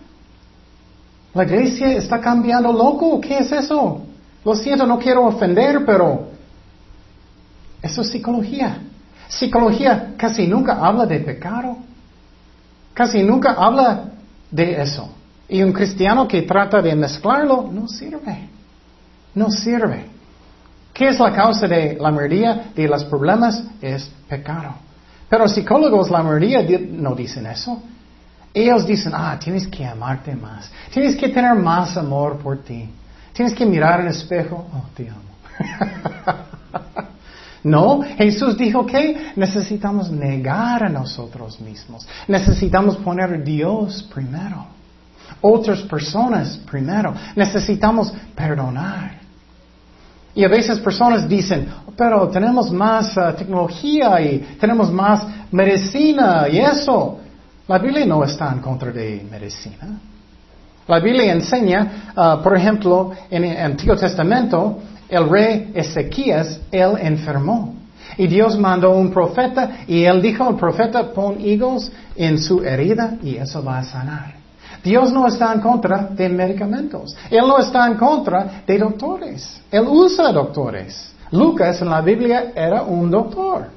La 1.32 1.44
iglesia 1.44 1.92
está 1.92 2.20
cambiando 2.20 2.72
loco. 2.72 3.20
¿Qué 3.20 3.38
es 3.38 3.52
eso? 3.52 4.02
Lo 4.44 4.54
siento, 4.56 4.84
no 4.84 4.98
quiero 4.98 5.24
ofender, 5.24 5.84
pero 5.86 6.28
eso 7.80 8.02
es 8.02 8.10
psicología. 8.10 8.78
Psicología 9.28 10.14
casi 10.16 10.48
nunca 10.48 10.74
habla 10.84 11.06
de 11.06 11.20
pecado. 11.20 11.76
Casi 12.92 13.22
nunca 13.22 13.52
habla 13.52 14.10
de 14.50 14.82
eso. 14.82 15.08
Y 15.48 15.62
un 15.62 15.72
cristiano 15.72 16.26
que 16.26 16.42
trata 16.42 16.82
de 16.82 16.94
mezclarlo 16.94 17.70
no 17.72 17.86
sirve. 17.86 18.48
No 19.34 19.48
sirve. 19.50 20.11
¿Qué 20.92 21.08
es 21.08 21.18
la 21.18 21.32
causa 21.32 21.66
de 21.66 21.96
la 21.98 22.10
mayoría 22.10 22.70
de 22.74 22.86
los 22.86 23.04
problemas? 23.04 23.62
Es 23.80 24.10
pecado. 24.28 24.74
Pero 25.28 25.48
psicólogos, 25.48 26.10
la 26.10 26.22
mayoría 26.22 26.62
no 26.90 27.14
dicen 27.14 27.46
eso. 27.46 27.82
Ellos 28.52 28.86
dicen, 28.86 29.12
ah, 29.14 29.38
tienes 29.42 29.66
que 29.66 29.86
amarte 29.86 30.36
más. 30.36 30.70
Tienes 30.92 31.16
que 31.16 31.30
tener 31.30 31.54
más 31.54 31.96
amor 31.96 32.36
por 32.38 32.62
ti. 32.62 32.88
Tienes 33.32 33.54
que 33.54 33.64
mirar 33.64 34.00
en 34.00 34.06
el 34.06 34.12
espejo. 34.12 34.66
Oh, 34.74 34.84
te 34.94 35.08
amo. 35.08 35.22
No, 37.64 38.02
Jesús 38.02 38.58
dijo 38.58 38.84
que 38.84 39.32
necesitamos 39.36 40.10
negar 40.10 40.82
a 40.82 40.88
nosotros 40.88 41.60
mismos. 41.60 42.06
Necesitamos 42.26 42.96
poner 42.96 43.32
a 43.34 43.38
Dios 43.38 44.02
primero. 44.12 44.66
Otras 45.40 45.82
personas 45.82 46.56
primero. 46.68 47.14
Necesitamos 47.36 48.12
perdonar. 48.34 49.21
Y 50.34 50.44
a 50.44 50.48
veces 50.48 50.80
personas 50.80 51.28
dicen, 51.28 51.68
pero 51.96 52.28
tenemos 52.28 52.70
más 52.70 53.16
uh, 53.16 53.34
tecnología 53.36 54.20
y 54.20 54.56
tenemos 54.58 54.90
más 54.90 55.26
medicina 55.50 56.48
y 56.50 56.58
eso. 56.58 57.18
La 57.68 57.78
Biblia 57.78 58.06
no 58.06 58.24
está 58.24 58.50
en 58.52 58.60
contra 58.60 58.90
de 58.90 59.26
medicina. 59.30 60.00
La 60.88 60.98
Biblia 60.98 61.32
enseña, 61.32 62.12
uh, 62.16 62.42
por 62.42 62.56
ejemplo, 62.56 63.12
en 63.30 63.44
el 63.44 63.56
Antiguo 63.56 63.96
Testamento, 63.96 64.78
el 65.08 65.28
rey 65.28 65.70
Ezequías, 65.74 66.60
él 66.70 66.94
enfermó. 67.00 67.74
Y 68.16 68.26
Dios 68.26 68.58
mandó 68.58 68.90
un 68.90 69.10
profeta 69.10 69.84
y 69.86 70.04
él 70.04 70.20
dijo 70.20 70.44
al 70.44 70.56
profeta, 70.56 71.12
pon 71.12 71.40
higos 71.40 71.90
en 72.16 72.38
su 72.38 72.62
herida 72.62 73.16
y 73.22 73.36
eso 73.36 73.62
va 73.62 73.78
a 73.78 73.84
sanar. 73.84 74.41
Dios 74.82 75.12
no 75.12 75.26
está 75.26 75.52
en 75.52 75.60
contra 75.60 76.08
de 76.10 76.28
medicamentos. 76.28 77.16
Él 77.30 77.46
no 77.46 77.58
está 77.58 77.86
en 77.86 77.96
contra 77.96 78.62
de 78.66 78.78
doctores. 78.78 79.62
Él 79.70 79.84
usa 79.86 80.32
doctores. 80.32 81.12
Lucas 81.30 81.80
en 81.80 81.88
la 81.88 82.00
Biblia 82.00 82.52
era 82.54 82.82
un 82.82 83.10
doctor. 83.10 83.68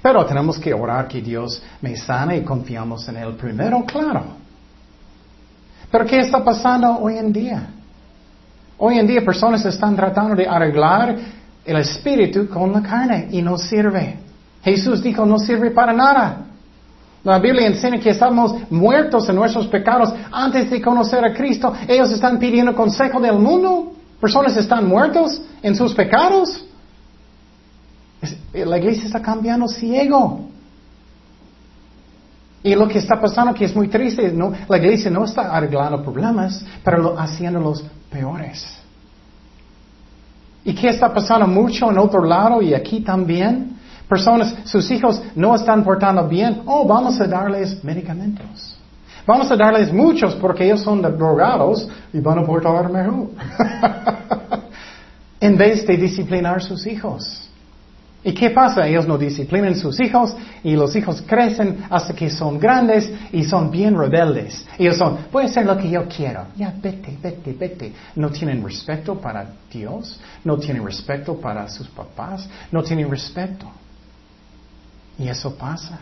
Pero 0.00 0.24
tenemos 0.24 0.58
que 0.58 0.72
orar 0.72 1.08
que 1.08 1.20
Dios 1.20 1.62
me 1.80 1.96
sane 1.96 2.38
y 2.38 2.42
confiamos 2.42 3.08
en 3.08 3.16
Él 3.16 3.34
primero, 3.34 3.84
claro. 3.84 4.24
Pero 5.90 6.06
¿qué 6.06 6.20
está 6.20 6.44
pasando 6.44 6.98
hoy 6.98 7.18
en 7.18 7.32
día? 7.32 7.68
Hoy 8.78 8.98
en 8.98 9.06
día 9.06 9.24
personas 9.24 9.64
están 9.64 9.96
tratando 9.96 10.34
de 10.34 10.46
arreglar 10.46 11.16
el 11.64 11.76
espíritu 11.76 12.48
con 12.48 12.72
la 12.72 12.82
carne 12.82 13.28
y 13.30 13.40
no 13.40 13.56
sirve. 13.56 14.18
Jesús 14.62 15.02
dijo, 15.02 15.24
no 15.24 15.38
sirve 15.38 15.70
para 15.70 15.92
nada. 15.92 16.46
La 17.24 17.38
Biblia 17.38 17.66
enseña 17.66 17.98
que 17.98 18.10
estamos 18.10 18.54
muertos 18.70 19.26
en 19.30 19.36
nuestros 19.36 19.66
pecados 19.68 20.12
antes 20.30 20.70
de 20.70 20.80
conocer 20.82 21.24
a 21.24 21.32
Cristo. 21.32 21.72
Ellos 21.88 22.12
están 22.12 22.38
pidiendo 22.38 22.74
consejo 22.74 23.18
del 23.18 23.38
mundo. 23.38 23.94
Personas 24.20 24.54
están 24.58 24.86
muertos 24.86 25.40
en 25.62 25.74
sus 25.74 25.94
pecados. 25.94 26.62
La 28.52 28.76
iglesia 28.76 29.06
está 29.06 29.22
cambiando 29.22 29.66
ciego. 29.68 30.48
Y 32.62 32.74
lo 32.74 32.86
que 32.88 32.98
está 32.98 33.18
pasando, 33.18 33.54
que 33.54 33.64
es 33.64 33.74
muy 33.74 33.88
triste, 33.88 34.30
no, 34.30 34.52
la 34.68 34.76
iglesia 34.76 35.10
no 35.10 35.24
está 35.24 35.54
arreglando 35.54 36.02
problemas, 36.02 36.64
pero 36.82 37.18
haciéndolos 37.18 37.84
peores. 38.10 38.64
¿Y 40.62 40.74
qué 40.74 40.88
está 40.88 41.12
pasando 41.12 41.46
mucho 41.46 41.90
en 41.90 41.98
otro 41.98 42.22
lado 42.22 42.60
y 42.62 42.74
aquí 42.74 43.00
también? 43.00 43.73
Personas, 44.08 44.54
sus 44.64 44.90
hijos 44.90 45.20
no 45.34 45.54
están 45.54 45.82
portando 45.82 46.28
bien. 46.28 46.62
Oh, 46.66 46.86
vamos 46.86 47.20
a 47.20 47.26
darles 47.26 47.82
medicamentos. 47.82 48.76
Vamos 49.26 49.50
a 49.50 49.56
darles 49.56 49.92
muchos 49.92 50.34
porque 50.34 50.64
ellos 50.64 50.82
son 50.82 51.00
drogados 51.00 51.88
y 52.12 52.20
van 52.20 52.40
a 52.40 52.42
portar 52.44 52.90
mejor. 52.90 53.30
en 55.40 55.56
vez 55.56 55.86
de 55.86 55.96
disciplinar 55.96 56.62
sus 56.62 56.86
hijos. 56.86 57.50
¿Y 58.22 58.32
qué 58.32 58.50
pasa? 58.50 58.86
Ellos 58.86 59.06
no 59.06 59.18
disciplinan 59.18 59.76
sus 59.76 60.00
hijos 60.00 60.34
y 60.62 60.74
los 60.74 60.96
hijos 60.96 61.22
crecen 61.26 61.84
hasta 61.90 62.14
que 62.14 62.30
son 62.30 62.58
grandes 62.58 63.12
y 63.30 63.44
son 63.44 63.70
bien 63.70 63.98
rebeldes. 63.98 64.66
Ellos 64.78 64.96
son, 64.96 65.18
voy 65.30 65.44
a 65.44 65.46
hacer 65.46 65.66
lo 65.66 65.76
que 65.76 65.90
yo 65.90 66.08
quiero. 66.08 66.46
Ya, 66.56 66.72
vete, 66.82 67.18
vete, 67.22 67.52
vete. 67.52 67.92
No 68.16 68.30
tienen 68.30 68.64
respeto 68.64 69.16
para 69.16 69.46
Dios, 69.70 70.18
no 70.42 70.56
tienen 70.56 70.82
respeto 70.82 71.34
para 71.38 71.68
sus 71.68 71.86
papás, 71.88 72.48
no 72.72 72.82
tienen 72.82 73.10
respeto. 73.10 73.70
Y 75.18 75.28
eso 75.28 75.56
pasa. 75.56 75.98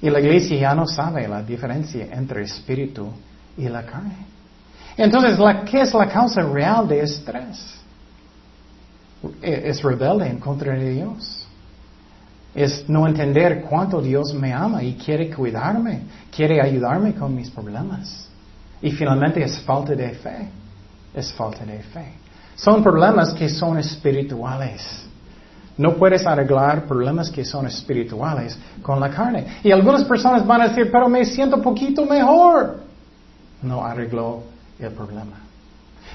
Y 0.00 0.10
la 0.10 0.20
iglesia 0.20 0.58
ya 0.58 0.74
no 0.74 0.86
sabe 0.86 1.28
la 1.28 1.42
diferencia 1.42 2.08
entre 2.12 2.42
espíritu 2.42 3.08
y 3.56 3.68
la 3.68 3.84
carne. 3.84 4.26
Entonces, 4.96 5.38
¿qué 5.70 5.82
es 5.82 5.94
la 5.94 6.08
causa 6.08 6.42
real 6.42 6.86
de 6.88 7.00
estrés? 7.00 7.82
es 9.40 9.82
rebelde 9.82 10.28
en 10.28 10.38
contra 10.38 10.74
de 10.74 10.90
Dios. 10.90 11.46
Es 12.54 12.88
no 12.88 13.06
entender 13.06 13.62
cuánto 13.62 14.02
Dios 14.02 14.34
me 14.34 14.52
ama 14.52 14.82
y 14.82 14.94
quiere 14.94 15.30
cuidarme, 15.30 16.02
quiere 16.34 16.60
ayudarme 16.60 17.14
con 17.14 17.34
mis 17.34 17.48
problemas. 17.50 18.28
Y 18.82 18.90
finalmente 18.90 19.42
es 19.42 19.60
falta 19.60 19.94
de 19.94 20.10
fe. 20.10 20.48
Es 21.14 21.32
falta 21.32 21.64
de 21.64 21.82
fe. 21.82 22.12
Son 22.56 22.82
problemas 22.82 23.32
que 23.32 23.48
son 23.48 23.78
espirituales. 23.78 25.06
No 25.76 25.94
puedes 25.94 26.26
arreglar 26.26 26.84
problemas 26.84 27.30
que 27.30 27.44
son 27.44 27.66
espirituales 27.66 28.58
con 28.82 29.00
la 29.00 29.08
carne. 29.10 29.58
Y 29.62 29.72
algunas 29.72 30.04
personas 30.04 30.46
van 30.46 30.62
a 30.62 30.68
decir, 30.68 30.90
pero 30.92 31.08
me 31.08 31.24
siento 31.24 31.60
poquito 31.62 32.04
mejor. 32.04 32.80
No 33.62 33.84
arregló 33.84 34.42
el 34.78 34.90
problema. 34.90 35.38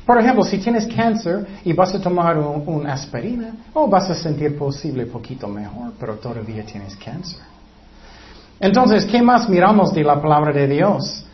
Por 0.05 0.19
ejemplo, 0.19 0.43
si 0.43 0.57
tienes 0.59 0.87
cáncer 0.87 1.45
y 1.65 1.73
vas 1.73 1.93
a 1.93 1.99
tomar 1.99 2.37
un, 2.37 2.87
aspirina, 2.87 3.53
o 3.73 3.83
oh, 3.83 3.87
vas 3.87 4.09
a 4.09 4.15
sentir 4.15 4.57
posible 4.57 5.05
poquito 5.05 5.47
mejor, 5.47 5.91
pero 5.99 6.15
todavía 6.15 6.65
tienes 6.65 6.95
cáncer. 6.95 7.41
Entonces, 8.59 9.05
¿qué 9.05 9.21
más 9.21 9.49
miramos 9.49 9.93
de 9.93 10.03
la 10.03 10.21
palabra 10.21 10.53
de 10.53 10.67
Dios? 10.67 11.25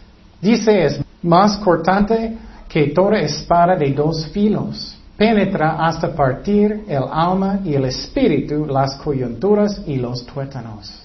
Dice 0.42 0.86
es 0.86 1.02
más 1.22 1.58
cortante 1.58 2.38
que 2.68 2.88
toda 2.88 3.20
espada 3.20 3.76
de 3.76 3.94
dos 3.94 4.28
filos. 4.28 4.98
Penetra 5.18 5.78
hasta 5.86 6.16
partir 6.16 6.86
el 6.88 7.04
alma 7.12 7.60
y 7.64 7.76
el 7.76 7.86
espíritu, 7.86 8.66
las 8.66 8.96
coyunturas 8.96 9.82
y 9.86 9.98
los 9.98 10.26
tuétanos. 10.26 11.04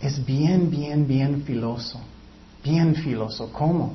Es 0.00 0.24
bien, 0.24 0.68
bien, 0.68 1.06
bien 1.06 1.42
filoso. 1.42 2.00
Bien 2.64 2.94
filoso. 2.94 3.50
¿Cómo? 3.52 3.94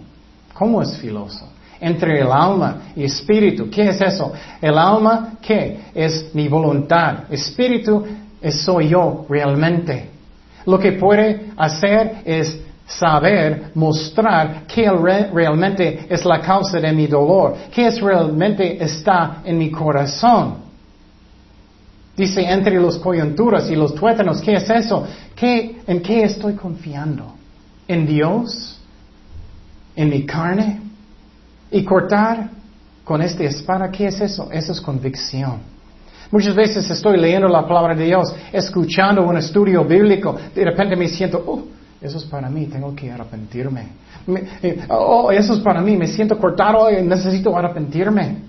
¿Cómo 0.54 0.82
es 0.82 0.98
filoso? 0.98 1.48
entre 1.80 2.22
el 2.22 2.32
alma 2.32 2.94
y 2.96 3.04
espíritu. 3.04 3.70
¿Qué 3.70 3.90
es 3.90 4.02
eso? 4.02 4.34
El 4.62 4.78
alma, 4.78 5.34
¿qué? 5.42 5.80
Es 5.94 6.34
mi 6.34 6.48
voluntad. 6.48 7.32
Espíritu 7.32 8.04
es 8.42 8.62
soy 8.62 8.90
yo 8.90 9.26
realmente. 9.30 10.10
Lo 10.66 10.80
que 10.80 10.94
puede 10.94 11.52
hacer 11.56 12.22
es 12.26 12.60
saber, 12.88 13.72
mostrar 13.76 14.64
qué 14.66 14.90
realmente 14.90 16.08
es 16.10 16.24
la 16.24 16.40
causa 16.40 16.80
de 16.80 16.92
mi 16.94 17.06
dolor, 17.06 17.56
qué 17.72 17.88
es 17.88 18.00
realmente 18.02 18.82
está 18.82 19.42
en 19.44 19.58
mi 19.58 19.70
corazón. 19.70 20.56
Dice 22.16 22.42
entre 22.42 22.80
los 22.80 22.98
coyunturas 22.98 23.70
y 23.70 23.76
los 23.76 23.94
tuétanos, 23.94 24.42
¿qué 24.42 24.56
es 24.56 24.70
eso? 24.70 25.06
¿Qué, 25.36 25.82
¿En 25.86 26.02
qué 26.02 26.24
estoy 26.24 26.54
confiando? 26.54 27.36
¿En 27.88 28.08
Dios? 28.08 28.80
¿En 29.96 30.10
mi 30.10 30.26
carne? 30.26 30.82
Y 31.70 31.84
cortar 31.84 32.50
con 33.04 33.22
esta 33.22 33.44
espada, 33.44 33.92
¿qué 33.92 34.08
es 34.08 34.20
eso? 34.22 34.50
Eso 34.52 34.72
es 34.72 34.82
convicción. 34.82 35.60
Muchas 36.32 36.56
veces 36.56 36.90
estoy 36.90 37.18
leyendo 37.20 37.48
la 37.48 37.68
palabra 37.68 37.96
de 37.96 38.06
Dios, 38.06 38.34
escuchando 38.52 39.24
un 39.24 39.38
estudio 39.38 39.86
bíblico, 39.86 40.36
de 40.56 40.64
repente 40.64 40.96
me 40.96 41.08
siento, 41.08 41.44
oh, 41.46 41.77
eso 42.02 42.18
es 42.18 42.26
para 42.26 42.50
mí, 42.50 42.68
tengo 42.68 42.96
que 42.96 43.12
arrepentirme. 43.12 43.88
Eh, 44.62 44.86
oh, 44.90 45.32
eso 45.32 45.54
es 45.54 45.60
para 45.62 45.82
mí, 45.82 45.96
me 45.96 46.08
siento 46.08 46.38
cortado, 46.38 46.90
necesito 46.92 47.56
arrepentirme. 47.58 48.44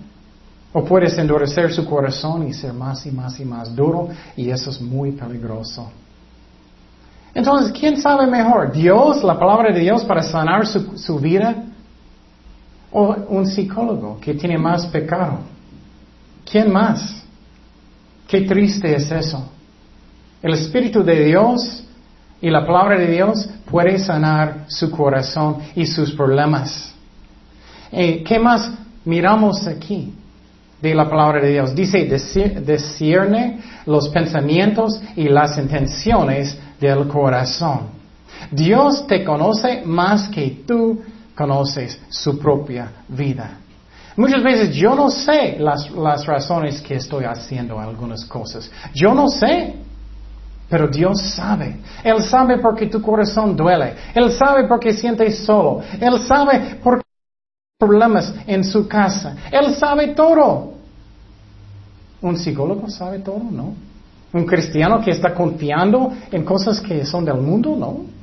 O 0.71 0.83
puedes 0.83 1.17
endurecer 1.17 1.71
su 1.71 1.83
corazón 1.85 2.47
y 2.47 2.53
ser 2.53 2.73
más 2.73 3.05
y 3.05 3.11
más 3.11 3.39
y 3.39 3.45
más 3.45 3.75
duro, 3.75 4.09
y 4.35 4.49
eso 4.49 4.69
es 4.69 4.79
muy 4.79 5.13
peligroso. 5.13 5.89
Entonces, 7.33 7.71
¿quién 7.71 7.99
sabe 7.99 8.27
mejor? 8.27 8.71
¿Dios, 8.71 9.23
la 9.23 9.37
palabra 9.39 9.73
de 9.73 9.79
Dios 9.79 10.03
para 10.03 10.21
sanar 10.21 10.67
su, 10.67 10.97
su 10.97 11.17
vida? 11.17 11.63
O 12.91 13.15
un 13.29 13.47
psicólogo 13.47 14.19
que 14.19 14.33
tiene 14.33 14.57
más 14.57 14.85
pecado. 14.87 15.39
¿Quién 16.43 16.71
más? 16.71 17.23
Qué 18.27 18.41
triste 18.41 18.95
es 18.95 19.11
eso. 19.11 19.49
El 20.41 20.53
Espíritu 20.53 21.03
de 21.03 21.25
Dios 21.25 21.83
y 22.41 22.49
la 22.49 22.65
palabra 22.65 22.97
de 22.97 23.07
Dios 23.07 23.49
puede 23.69 23.99
sanar 23.99 24.65
su 24.67 24.89
corazón 24.91 25.57
y 25.75 25.85
sus 25.85 26.11
problemas. 26.13 26.93
Eh, 27.91 28.23
¿Qué 28.23 28.39
más 28.39 28.71
miramos 29.05 29.67
aquí 29.67 30.13
de 30.81 30.95
la 30.95 31.09
palabra 31.09 31.41
de 31.41 31.51
Dios? 31.51 31.75
Dice, 31.75 32.05
discierne 32.65 33.59
los 33.85 34.09
pensamientos 34.09 35.01
y 35.15 35.27
las 35.27 35.57
intenciones 35.57 36.57
del 36.79 37.07
corazón. 37.07 37.99
Dios 38.51 39.05
te 39.05 39.23
conoce 39.23 39.81
más 39.85 40.29
que 40.29 40.63
tú 40.65 41.01
conoces 41.35 41.99
su 42.09 42.39
propia 42.39 42.91
vida. 43.07 43.57
Muchas 44.15 44.43
veces 44.43 44.75
yo 44.75 44.95
no 44.95 45.09
sé 45.09 45.57
las, 45.59 45.89
las 45.91 46.25
razones 46.25 46.81
que 46.81 46.95
estoy 46.95 47.25
haciendo 47.25 47.79
algunas 47.79 48.25
cosas. 48.25 48.69
Yo 48.93 49.13
no 49.13 49.29
sé. 49.29 49.88
Pero 50.69 50.87
Dios 50.87 51.19
sabe. 51.35 51.77
Él 52.03 52.21
sabe 52.23 52.59
porque 52.59 52.85
tu 52.85 53.01
corazón 53.01 53.55
duele. 53.55 53.93
Él 54.13 54.31
sabe 54.31 54.65
porque 54.67 54.93
sientes 54.93 55.39
solo. 55.39 55.81
Él 55.99 56.19
sabe 56.27 56.75
por 56.83 56.99
qué 56.99 57.03
problemas 57.79 58.33
en 58.45 58.63
su 58.63 58.87
casa. 58.87 59.35
Él 59.51 59.73
sabe 59.75 60.09
todo. 60.09 60.73
¿Un 62.21 62.37
psicólogo 62.37 62.87
sabe 62.89 63.19
todo? 63.19 63.39
No. 63.39 63.73
¿Un 64.31 64.45
cristiano 64.45 65.01
que 65.01 65.11
está 65.11 65.33
confiando 65.33 66.13
en 66.31 66.43
cosas 66.45 66.79
que 66.79 67.03
son 67.03 67.25
del 67.25 67.37
mundo? 67.37 67.75
No. 67.75 68.19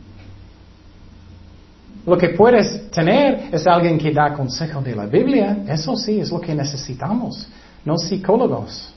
Lo 2.07 2.17
que 2.17 2.29
puedes 2.29 2.89
tener 2.93 3.49
es 3.51 3.67
alguien 3.67 3.99
que 3.99 4.13
da 4.13 4.33
consejo 4.33 4.81
de 4.81 4.95
la 4.95 5.07
Biblia. 5.07 5.65
Eso 5.67 5.97
sí 5.97 6.21
es 6.21 6.31
lo 6.31 6.41
que 6.41 6.55
necesitamos, 6.55 7.49
no 7.85 7.99
psicólogos. 7.99 8.96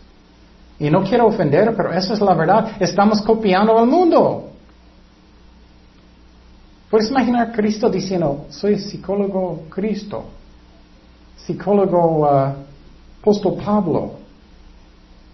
Y 0.80 0.90
no 0.90 1.04
quiero 1.04 1.28
ofender, 1.28 1.76
pero 1.76 1.92
eso 1.92 2.14
es 2.14 2.22
la 2.22 2.34
verdad. 2.34 2.72
Estamos 2.80 3.22
copiando 3.22 3.78
al 3.78 3.88
mundo. 3.88 4.46
Puedes 6.90 7.12
imaginar 7.12 7.50
a 7.50 7.52
Cristo 7.52 7.90
diciendo, 7.90 8.46
soy 8.50 8.80
psicólogo 8.80 9.66
Cristo, 9.70 10.24
psicólogo 11.36 12.22
uh, 12.22 12.54
apóstol 13.22 13.58
Pablo. 13.64 14.14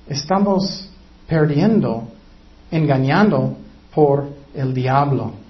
Estamos 0.08 0.90
perdiendo, 1.28 2.04
engañando 2.72 3.56
por 3.94 4.28
el 4.54 4.74
diablo. 4.74 5.45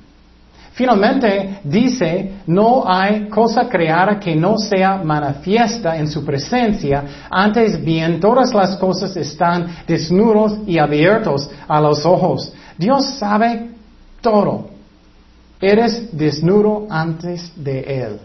Finalmente 0.76 1.62
dice, 1.64 2.42
no 2.48 2.84
hay 2.86 3.30
cosa 3.30 3.70
creada 3.70 4.20
que 4.20 4.36
no 4.36 4.58
sea 4.58 4.98
manifiesta 4.98 5.96
en 5.96 6.10
su 6.10 6.26
presencia, 6.26 7.28
antes 7.30 7.82
bien 7.82 8.20
todas 8.20 8.54
las 8.54 8.76
cosas 8.76 9.16
están 9.16 9.68
desnudos 9.88 10.58
y 10.68 10.78
abiertos 10.78 11.50
a 11.66 11.80
los 11.80 12.06
ojos. 12.06 12.52
Dios 12.78 13.06
sabe 13.18 13.70
todo. 14.20 14.68
Eres 15.62 16.10
desnudo 16.12 16.88
antes 16.90 17.54
de 17.56 17.80
Él 17.80 18.20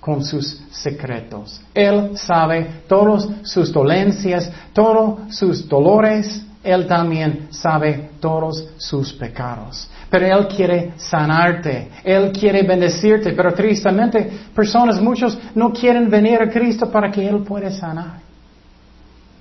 con 0.00 0.24
sus 0.24 0.62
secretos. 0.70 1.60
Él 1.74 2.16
sabe 2.16 2.82
todas 2.88 3.28
sus 3.42 3.70
dolencias, 3.70 4.50
todos 4.72 5.36
sus 5.36 5.68
dolores. 5.68 6.46
Él 6.62 6.86
también 6.86 7.48
sabe 7.50 8.08
todos 8.20 8.68
sus 8.78 9.12
pecados 9.12 9.86
pero 10.14 10.26
Él 10.26 10.46
quiere 10.46 10.92
sanarte, 10.96 11.88
Él 12.04 12.30
quiere 12.30 12.62
bendecirte, 12.62 13.32
pero 13.32 13.52
tristemente 13.52 14.30
personas, 14.54 15.02
muchos 15.02 15.36
no 15.56 15.72
quieren 15.72 16.08
venir 16.08 16.40
a 16.40 16.48
Cristo 16.48 16.88
para 16.88 17.10
que 17.10 17.26
Él 17.26 17.42
pueda 17.42 17.68
sanar. 17.72 18.20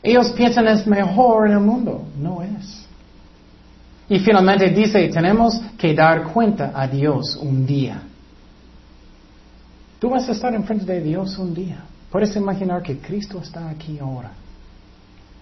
Ellos 0.01 0.31
piensan 0.31 0.67
es 0.67 0.87
mejor 0.87 1.45
en 1.45 1.53
el 1.53 1.59
mundo, 1.59 2.07
no 2.17 2.41
es. 2.41 2.87
Y 4.09 4.17
finalmente 4.17 4.67
dice, 4.71 5.07
tenemos 5.09 5.61
que 5.77 5.93
dar 5.93 6.23
cuenta 6.23 6.71
a 6.73 6.87
Dios 6.87 7.37
un 7.39 7.67
día. 7.67 8.01
Tú 9.99 10.09
vas 10.09 10.27
a 10.27 10.31
estar 10.31 10.55
enfrente 10.55 10.91
de 10.91 11.01
Dios 11.01 11.37
un 11.37 11.53
día. 11.53 11.83
Puedes 12.09 12.35
imaginar 12.35 12.81
que 12.81 12.97
Cristo 12.97 13.39
está 13.43 13.69
aquí 13.69 13.99
ahora. 13.99 14.31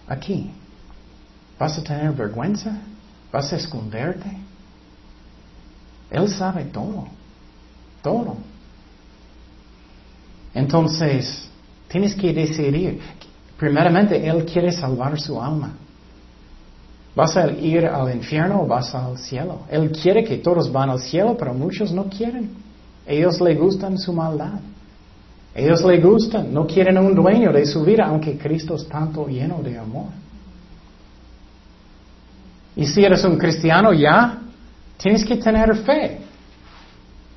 aquí? 0.09 0.51
¿Vas 1.57 1.77
a 1.77 1.83
tener 1.83 2.11
vergüenza? 2.11 2.81
¿Vas 3.31 3.53
a 3.53 3.55
esconderte? 3.55 4.50
Él 6.11 6.29
sabe 6.29 6.65
todo, 6.65 7.07
todo. 8.03 8.35
Entonces, 10.53 11.49
tienes 11.87 12.13
que 12.13 12.33
decidir. 12.33 12.99
Primeramente, 13.57 14.27
Él 14.27 14.45
quiere 14.45 14.71
salvar 14.71 15.19
su 15.19 15.41
alma. 15.41 15.73
¿Vas 17.15 17.35
a 17.37 17.47
ir 17.51 17.85
al 17.85 18.13
infierno 18.13 18.61
o 18.63 18.67
vas 18.67 18.93
al 18.93 19.17
cielo? 19.17 19.61
Él 19.69 19.91
quiere 19.91 20.23
que 20.23 20.37
todos 20.37 20.71
van 20.71 20.89
al 20.89 20.99
cielo, 20.99 21.35
pero 21.37 21.53
muchos 21.53 21.91
no 21.91 22.05
quieren. 22.05 22.51
Ellos 23.05 23.39
le 23.41 23.55
gustan 23.55 23.97
su 23.97 24.13
maldad. 24.13 24.59
Ellos 25.53 25.83
le 25.83 25.99
gustan, 25.99 26.53
no 26.53 26.65
quieren 26.65 26.97
un 26.97 27.13
dueño 27.13 27.51
de 27.51 27.65
su 27.65 27.83
vida, 27.83 28.05
aunque 28.05 28.37
Cristo 28.37 28.75
es 28.75 28.87
tanto 28.87 29.27
lleno 29.27 29.61
de 29.61 29.77
amor. 29.77 30.07
Y 32.75 32.85
si 32.85 33.03
eres 33.03 33.23
un 33.25 33.37
cristiano 33.37 33.91
ya, 33.91 34.40
tienes 35.01 35.25
que 35.25 35.37
tener 35.37 35.75
fe 35.77 36.19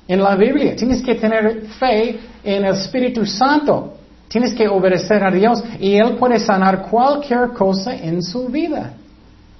en 0.07 0.21
la 0.21 0.35
Biblia, 0.35 0.75
tienes 0.75 1.01
que 1.01 1.15
tener 1.15 1.67
fe 1.79 2.19
en 2.43 2.63
el 2.65 2.75
Espíritu 2.75 3.25
Santo, 3.25 3.95
tienes 4.27 4.53
que 4.53 4.67
obedecer 4.67 5.23
a 5.23 5.31
Dios 5.31 5.63
y 5.79 5.95
Él 5.95 6.15
puede 6.17 6.39
sanar 6.39 6.83
cualquier 6.83 7.49
cosa 7.49 7.95
en 7.95 8.21
su 8.21 8.47
vida. 8.47 8.93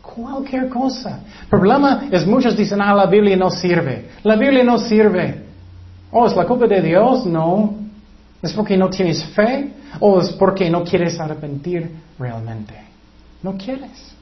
Cualquier 0.02 0.70
cosa. 0.70 1.20
El 1.42 1.48
problema 1.50 2.08
es 2.12 2.26
muchos 2.26 2.56
dicen, 2.56 2.80
ah, 2.80 2.94
la 2.94 3.08
Biblia 3.08 3.36
no 3.36 3.50
sirve. 3.50 4.10
La 4.24 4.36
Biblia 4.36 4.64
no 4.64 4.78
sirve. 4.78 5.44
Oh, 6.12 6.28
¿es 6.28 6.36
la 6.36 6.46
culpa 6.46 6.68
de 6.68 6.82
Dios? 6.82 7.26
No. 7.26 7.74
¿Es 8.42 8.54
porque 8.54 8.78
no 8.78 8.90
tienes 8.90 9.26
fe? 9.26 9.74
¿O 10.00 10.22
es 10.22 10.30
porque 10.34 10.70
no 10.70 10.84
quieres 10.84 11.20
arrepentir 11.20 11.92
realmente? 12.18 12.76
No 13.42 13.58
quieres. 13.58 14.16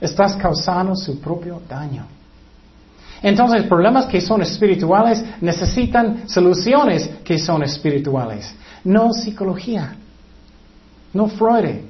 Estás 0.00 0.36
causando 0.36 0.96
su 0.96 1.20
propio 1.20 1.60
daño. 1.68 2.06
Entonces, 3.22 3.64
problemas 3.64 4.06
que 4.06 4.20
son 4.20 4.42
espirituales 4.42 5.24
necesitan 5.40 6.28
soluciones 6.28 7.08
que 7.24 7.38
son 7.38 7.62
espirituales, 7.62 8.52
no 8.84 9.12
psicología, 9.12 9.94
no 11.12 11.28
Freud, 11.28 11.82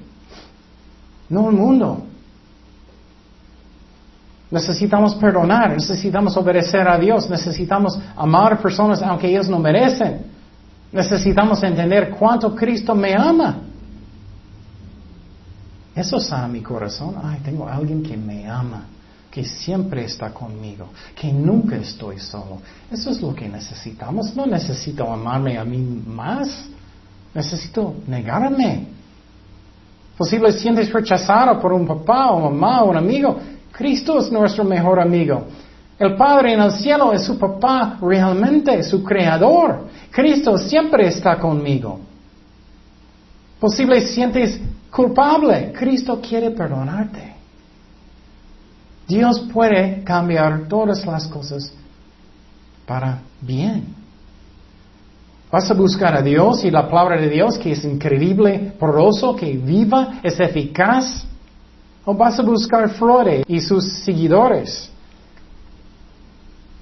no 1.29 1.49
el 1.49 1.57
mundo. 1.57 2.07
Necesitamos 4.51 5.15
perdonar, 5.15 5.71
necesitamos 5.73 6.37
obedecer 6.37 6.87
a 6.87 6.99
Dios, 6.99 7.31
necesitamos 7.31 7.99
amar 8.15 8.53
a 8.53 8.59
personas 8.61 9.01
aunque 9.01 9.29
ellos 9.29 9.49
no 9.49 9.59
merecen. 9.59 10.27
Necesitamos 10.93 11.63
entender 11.63 12.11
cuánto 12.11 12.55
Cristo 12.55 12.95
me 12.95 13.15
ama. 13.15 13.61
Eso 15.95 16.21
sana 16.21 16.49
mi 16.49 16.61
corazón. 16.61 17.15
Ay, 17.23 17.41
tengo 17.43 17.67
alguien 17.67 18.03
que 18.03 18.15
me 18.15 18.47
ama, 18.47 18.85
que 19.33 19.47
siempre 19.47 20.05
está 20.05 20.29
conmigo, 20.29 20.89
que 21.17 21.33
nunca 21.33 21.77
estoy 21.77 22.19
solo. 22.19 22.61
Eso 22.91 23.09
es 23.09 23.23
lo 23.23 23.35
que 23.35 23.49
necesitamos. 23.49 24.37
No 24.37 24.45
necesito 24.45 25.11
amarme 25.11 25.57
a 25.57 25.65
mí 25.65 25.79
más. 26.07 26.67
Necesito 27.33 27.95
negarme. 28.07 28.89
Posible 30.19 30.53
sientes 30.53 30.93
rechazado 30.93 31.59
por 31.59 31.73
un 31.73 31.87
papá 31.87 32.31
o 32.31 32.51
mamá 32.51 32.83
o 32.83 32.91
un 32.91 32.97
amigo. 32.99 33.41
Cristo 33.73 34.19
es 34.21 34.31
nuestro 34.31 34.65
mejor 34.65 35.01
amigo. 35.01 35.47
El 35.99 36.15
Padre 36.15 36.53
en 36.53 36.61
el 36.61 36.73
cielo 36.73 37.15
es 37.15 37.25
su 37.25 37.39
papá 37.39 37.97
realmente, 38.03 38.83
su 38.83 39.03
creador. 39.03 39.89
Cristo 40.11 40.59
siempre 40.59 41.07
está 41.07 41.39
conmigo. 41.39 42.01
Posible 43.59 44.03
sientes 44.03 44.61
culpable. 44.91 45.73
Cristo 45.73 46.21
quiere 46.21 46.51
perdonarte. 46.51 47.32
Dios 49.13 49.41
puede 49.53 50.03
cambiar 50.05 50.69
todas 50.69 51.05
las 51.05 51.27
cosas 51.27 51.71
para 52.87 53.21
bien. 53.43 53.95
Vas 55.51 55.71
a 55.71 55.75
buscar 55.75 56.17
a 56.17 56.23
Dios 56.23 56.65
y 56.65 56.71
la 56.71 56.89
palabra 56.89 57.21
de 57.21 57.29
Dios 57.29 57.59
que 57.59 57.73
es 57.73 57.85
increíble, 57.85 58.73
poroso, 58.79 59.37
que 59.37 59.53
viva, 59.59 60.19
es 60.23 60.41
eficaz. 60.41 61.27
O 62.07 62.15
vas 62.15 62.39
a 62.39 62.43
buscar 62.43 62.89
Flores 62.89 63.45
y 63.47 63.61
sus 63.61 63.85
seguidores. 64.03 64.91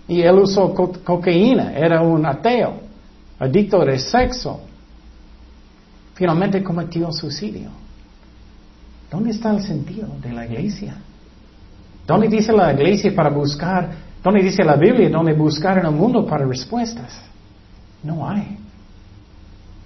Y 0.07 0.23
él 0.23 0.39
usó 0.39 0.73
cocaína, 0.73 1.73
era 1.73 2.01
un 2.01 2.25
ateo, 2.25 2.75
adicto 3.41 3.85
de 3.85 3.99
sexo. 3.99 4.61
Finalmente 6.15 6.63
cometió 6.63 7.11
suicidio. 7.11 7.71
¿Dónde 9.11 9.31
está 9.31 9.51
el 9.51 9.63
sentido 9.63 10.09
de 10.23 10.33
la 10.33 10.47
iglesia? 10.47 10.97
¿Dónde 12.11 12.27
dice 12.27 12.53
la 12.53 12.73
iglesia 12.73 13.15
para 13.15 13.31
buscar? 13.31 13.89
¿Dónde 14.21 14.43
dice 14.43 14.65
la 14.65 14.75
Biblia? 14.75 15.09
¿Dónde 15.09 15.33
buscar 15.33 15.79
en 15.79 15.87
el 15.87 15.93
mundo 15.93 16.27
para 16.27 16.45
respuestas? 16.45 17.23
No 18.03 18.29
hay. 18.29 18.59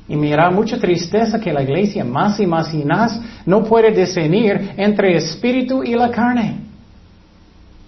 Y 0.09 0.17
me 0.17 0.35
mucha 0.51 0.79
tristeza 0.79 1.39
que 1.39 1.53
la 1.53 1.63
iglesia 1.63 2.03
más 2.03 2.41
y 2.41 2.47
más 2.47 2.73
y 2.73 2.83
más 2.83 3.21
no 3.45 3.63
puede 3.63 3.91
discernir 3.91 4.73
entre 4.75 5.15
espíritu 5.17 5.83
y 5.85 5.95
la 5.95 6.11
carne. 6.11 6.61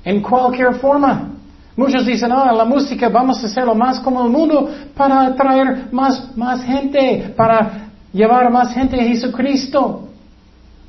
En 0.05 0.20
cualquier 0.20 0.75
forma. 0.75 1.31
Muchos 1.75 2.05
dicen, 2.05 2.31
ah, 2.31 2.53
la 2.53 2.66
música 2.66 3.09
vamos 3.09 3.42
a 3.42 3.46
hacerlo 3.46 3.75
más 3.75 4.01
como 4.01 4.22
el 4.22 4.31
mundo 4.31 4.70
para 4.94 5.29
atraer 5.29 5.88
más, 5.92 6.37
más 6.37 6.62
gente, 6.62 7.33
para 7.35 7.88
llevar 8.12 8.51
más 8.51 8.75
gente 8.75 9.01
a 9.01 9.05
Jesucristo. 9.05 10.11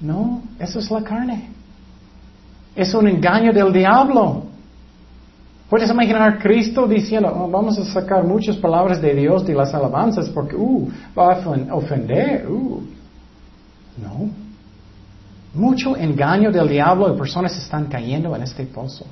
No, 0.02 0.42
eso 0.60 0.80
es 0.80 0.92
la 0.92 1.02
carne. 1.02 1.57
Es 2.78 2.94
un 2.94 3.08
engaño 3.08 3.52
del 3.52 3.74
diablo. 3.74 4.44
Puedes 5.68 5.90
imaginar 5.90 6.22
a 6.22 6.38
Cristo 6.38 6.88
diciendo, 6.88 7.34
oh, 7.36 7.50
vamos 7.50 7.78
a 7.80 7.84
sacar 7.84 8.24
muchas 8.24 8.56
palabras 8.56 9.02
de 9.02 9.14
Dios 9.16 9.46
de 9.46 9.54
las 9.54 9.74
alabanzas 9.74 10.30
porque, 10.30 10.56
uh, 10.56 10.88
va 11.18 11.34
a 11.34 11.76
ofender, 11.76 12.48
uh. 12.48 12.82
No. 14.02 14.30
Mucho 15.56 15.98
engaño 15.98 16.52
del 16.52 16.70
diablo 16.70 17.14
y 17.14 17.18
personas 17.18 17.58
están 17.58 17.88
cayendo 17.88 18.36
en 18.36 18.44
este 18.44 18.64
pozo. 18.66 19.06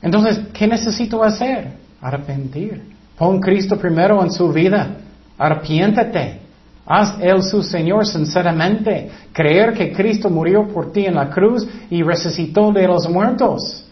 Entonces, 0.00 0.40
¿qué 0.54 0.66
necesito 0.66 1.22
hacer? 1.22 1.72
Arrepentir. 2.00 2.82
Pon 3.18 3.38
Cristo 3.38 3.76
primero 3.78 4.22
en 4.22 4.30
su 4.30 4.50
vida. 4.50 4.96
Arrepiéntate. 5.36 6.47
Haz 6.90 7.18
Él 7.20 7.42
su 7.42 7.62
Señor 7.62 8.06
sinceramente. 8.06 9.10
Creer 9.30 9.74
que 9.74 9.92
Cristo 9.92 10.30
murió 10.30 10.66
por 10.68 10.90
ti 10.90 11.04
en 11.04 11.16
la 11.16 11.28
cruz 11.28 11.68
y 11.90 12.02
resucitó 12.02 12.72
de 12.72 12.86
los 12.86 13.06
muertos. 13.10 13.84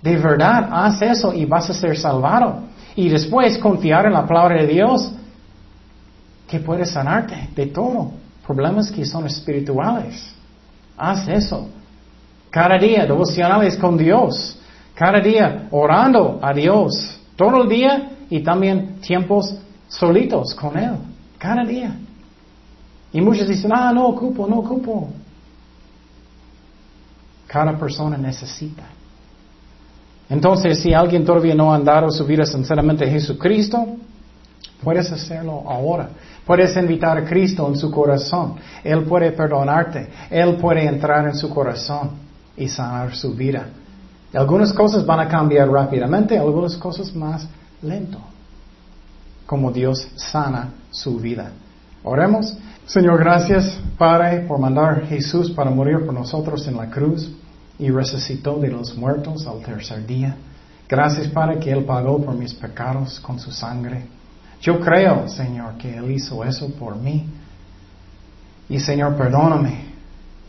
De 0.00 0.16
verdad, 0.16 0.68
haz 0.72 1.02
eso 1.02 1.34
y 1.34 1.44
vas 1.44 1.68
a 1.68 1.74
ser 1.74 1.98
salvado. 1.98 2.62
Y 2.94 3.10
después 3.10 3.58
confiar 3.58 4.06
en 4.06 4.14
la 4.14 4.26
palabra 4.26 4.62
de 4.62 4.66
Dios 4.66 5.12
que 6.48 6.58
puede 6.58 6.86
sanarte 6.86 7.50
de 7.54 7.66
todo. 7.66 8.12
Problemas 8.46 8.90
que 8.90 9.04
son 9.04 9.26
espirituales. 9.26 10.34
Haz 10.96 11.28
eso. 11.28 11.68
Cada 12.48 12.78
día 12.78 13.04
devocionales 13.04 13.76
con 13.76 13.98
Dios. 13.98 14.58
Cada 14.94 15.20
día 15.20 15.68
orando 15.70 16.38
a 16.40 16.54
Dios. 16.54 17.20
Todo 17.36 17.64
el 17.64 17.68
día 17.68 18.10
y 18.30 18.40
también 18.40 19.00
tiempos 19.02 19.54
solitos 19.86 20.54
con 20.54 20.78
Él. 20.78 20.94
Cada 21.38 21.64
día. 21.64 21.94
Y 23.12 23.20
muchos 23.20 23.48
dicen, 23.48 23.72
ah, 23.74 23.92
no 23.92 24.08
ocupo, 24.08 24.46
no 24.46 24.58
ocupo. 24.58 25.08
Cada 27.46 27.78
persona 27.78 28.16
necesita. 28.16 28.82
Entonces, 30.28 30.80
si 30.80 30.92
alguien 30.92 31.24
todavía 31.24 31.54
no 31.54 31.72
ha 31.72 31.78
dado 31.78 32.10
su 32.10 32.24
vida 32.26 32.44
sinceramente 32.44 33.04
a 33.04 33.08
Jesucristo, 33.08 33.96
puedes 34.82 35.10
hacerlo 35.12 35.62
ahora. 35.66 36.08
Puedes 36.44 36.76
invitar 36.76 37.18
a 37.18 37.24
Cristo 37.24 37.66
en 37.68 37.76
su 37.76 37.90
corazón. 37.90 38.54
Él 38.82 39.04
puede 39.04 39.32
perdonarte. 39.32 40.08
Él 40.30 40.56
puede 40.56 40.84
entrar 40.84 41.26
en 41.26 41.34
su 41.34 41.48
corazón 41.48 42.10
y 42.56 42.68
sanar 42.68 43.14
su 43.14 43.34
vida. 43.34 43.66
Algunas 44.34 44.72
cosas 44.72 45.06
van 45.06 45.20
a 45.20 45.28
cambiar 45.28 45.68
rápidamente, 45.70 46.38
algunas 46.38 46.76
cosas 46.76 47.14
más 47.14 47.48
lento. 47.82 48.18
Como 49.46 49.70
Dios 49.70 50.08
sana 50.16 50.74
su 50.90 51.18
vida. 51.18 51.52
Oremos. 52.02 52.56
Señor, 52.86 53.18
gracias, 53.18 53.80
Padre, 53.98 54.40
por 54.40 54.58
mandar 54.58 55.02
a 55.02 55.06
Jesús 55.06 55.50
para 55.50 55.70
morir 55.70 56.04
por 56.04 56.14
nosotros 56.14 56.66
en 56.68 56.76
la 56.76 56.88
cruz 56.88 57.32
y 57.78 57.90
resucitó 57.90 58.58
de 58.58 58.68
los 58.68 58.96
muertos 58.96 59.46
al 59.46 59.60
tercer 59.60 60.06
día. 60.06 60.36
Gracias, 60.88 61.28
Padre, 61.28 61.58
que 61.58 61.72
Él 61.72 61.84
pagó 61.84 62.22
por 62.22 62.34
mis 62.34 62.54
pecados 62.54 63.18
con 63.20 63.40
su 63.40 63.50
sangre. 63.50 64.06
Yo 64.60 64.80
creo, 64.80 65.28
Señor, 65.28 65.76
que 65.78 65.96
Él 65.96 66.12
hizo 66.12 66.44
eso 66.44 66.70
por 66.74 66.96
mí. 66.96 67.28
Y, 68.68 68.78
Señor, 68.78 69.16
perdóname. 69.16 69.86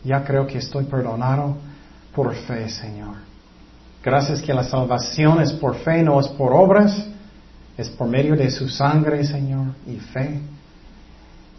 Ya 0.04 0.22
creo 0.22 0.46
que 0.46 0.58
estoy 0.58 0.84
perdonado 0.84 1.56
por 2.14 2.32
fe, 2.34 2.68
Señor. 2.68 3.16
Gracias 4.02 4.40
que 4.40 4.54
la 4.54 4.62
salvación 4.62 5.40
es 5.40 5.52
por 5.52 5.74
fe, 5.74 6.02
no 6.02 6.20
es 6.20 6.28
por 6.28 6.52
obras, 6.52 7.04
es 7.78 7.88
por 7.88 8.08
medio 8.08 8.36
de 8.36 8.50
su 8.50 8.68
sangre, 8.68 9.24
Señor, 9.24 9.68
y 9.86 9.96
fe. 9.96 10.40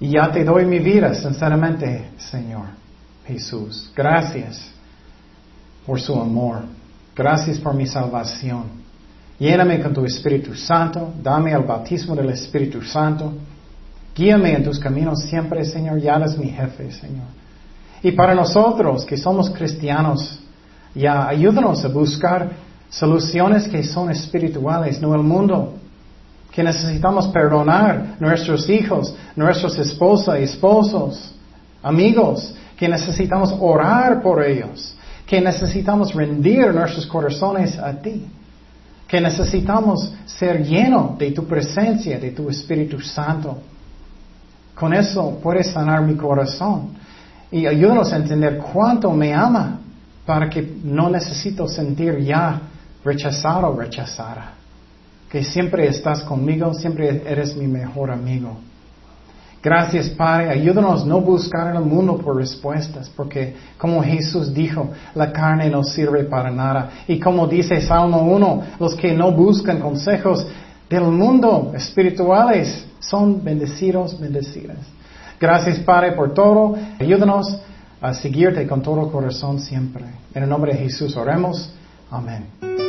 Y 0.01 0.11
ya 0.11 0.32
te 0.32 0.43
doy 0.43 0.65
mi 0.65 0.80
vida, 0.80 1.13
sinceramente, 1.15 2.09
Señor. 2.17 2.65
Jesús. 3.26 3.91
Gracias 3.95 4.72
por 5.86 6.01
su 6.01 6.20
amor. 6.20 6.63
Gracias 7.15 7.59
por 7.59 7.74
mi 7.74 7.86
salvación. 7.86 8.63
Lléname 9.38 9.82
con 9.82 9.93
tu 9.93 10.03
Espíritu 10.03 10.55
Santo. 10.55 11.13
Dame 11.22 11.51
el 11.51 11.63
bautismo 11.63 12.15
del 12.15 12.32
Espíritu 12.32 12.82
Santo. 12.82 13.34
Guíame 14.15 14.53
en 14.53 14.63
tus 14.63 14.80
caminos 14.80 15.22
siempre, 15.24 15.63
Señor. 15.63 15.99
Ya 15.99 16.15
eres 16.15 16.38
mi 16.38 16.49
jefe, 16.49 16.91
Señor. 16.91 17.28
Y 18.01 18.11
para 18.11 18.34
nosotros 18.34 19.05
que 19.05 19.15
somos 19.15 19.49
cristianos, 19.51 20.39
ya 20.95 21.28
ayúdanos 21.28 21.86
a 21.86 21.88
buscar 21.88 22.51
soluciones 22.89 23.67
que 23.67 23.84
son 23.84 24.09
espirituales, 24.09 24.99
no 25.01 25.13
el 25.13 25.22
mundo. 25.22 25.78
Que 26.52 26.64
necesitamos 26.64 27.28
perdonar 27.28 28.16
nuestros 28.20 28.70
hijos, 28.70 29.16
nuestros 29.36 29.78
esposas 29.78 30.39
esposos, 30.39 31.34
amigos, 31.84 32.56
que 32.78 32.88
necesitamos 32.88 33.54
orar 33.60 34.22
por 34.22 34.43
ellos, 34.43 34.95
que 35.26 35.41
necesitamos 35.41 36.14
rendir 36.14 36.74
nuestros 36.74 37.06
corazones 37.06 37.78
a 37.78 37.93
ti, 37.93 38.26
que 39.08 39.20
necesitamos 39.20 40.14
ser 40.26 40.64
llenos 40.64 41.18
de 41.18 41.32
tu 41.32 41.45
presencia, 41.45 42.20
de 42.20 42.32
tu 42.32 42.50
Espíritu 42.50 43.00
Santo. 43.00 43.58
Con 44.76 44.93
eso 44.93 45.39
puedes 45.43 45.72
sanar 45.72 46.04
mi 46.04 46.16
corazón 46.16 46.91
y 47.52 47.66
ayúdanos 47.66 48.14
a 48.14 48.18
entender 48.18 48.60
cuánto 48.60 49.12
me 49.12 49.34
ama 49.34 49.80
para 50.26 50.50
que 50.50 50.78
no 50.84 51.10
necesito 51.10 51.68
sentir 51.68 52.20
ya 52.20 52.62
rechazado 53.04 53.70
o 53.70 53.76
rechazada. 53.76 54.54
Que 55.30 55.43
siempre 55.43 55.88
estás 55.88 56.21
conmigo, 56.21 56.73
siempre 56.73 57.23
eres 57.25 57.55
mi 57.55 57.67
mejor 57.67 58.11
amigo. 58.11 58.57
Gracias, 59.61 60.09
Padre. 60.09 60.49
Ayúdanos 60.49 61.05
no 61.05 61.19
buscar 61.19 61.69
en 61.69 61.75
el 61.75 61.84
mundo 61.84 62.17
por 62.17 62.38
respuestas, 62.38 63.09
porque 63.09 63.55
como 63.77 64.01
Jesús 64.01 64.53
dijo, 64.53 64.89
la 65.15 65.34
carne 65.34 65.69
no 65.69 65.84
sirve 65.84 66.23
para 66.23 66.49
nada. 66.49 66.91
Y 67.07 67.19
como 67.19 67.45
dice 67.45 67.82
Salmo 67.82 68.21
1, 68.21 68.63
los 68.80 68.95
que 68.95 69.13
no 69.13 69.32
buscan 69.32 69.80
consejos 69.80 70.47
del 70.89 71.03
mundo 71.03 71.73
espirituales 71.75 72.86
son 72.99 73.43
bendecidos, 73.43 74.19
bendecidas. 74.19 74.77
Gracias, 75.39 75.80
Padre, 75.80 76.13
por 76.13 76.34
todo. 76.34 76.75
Ayúdanos 76.99 77.59
a 78.01 78.13
seguirte 78.13 78.65
con 78.65 78.82
todo 78.82 79.11
corazón 79.11 79.59
siempre. 79.59 80.05
En 80.34 80.43
el 80.43 80.49
nombre 80.49 80.73
de 80.73 80.80
Jesús 80.80 81.15
oremos. 81.17 81.69
Amén. 82.09 82.89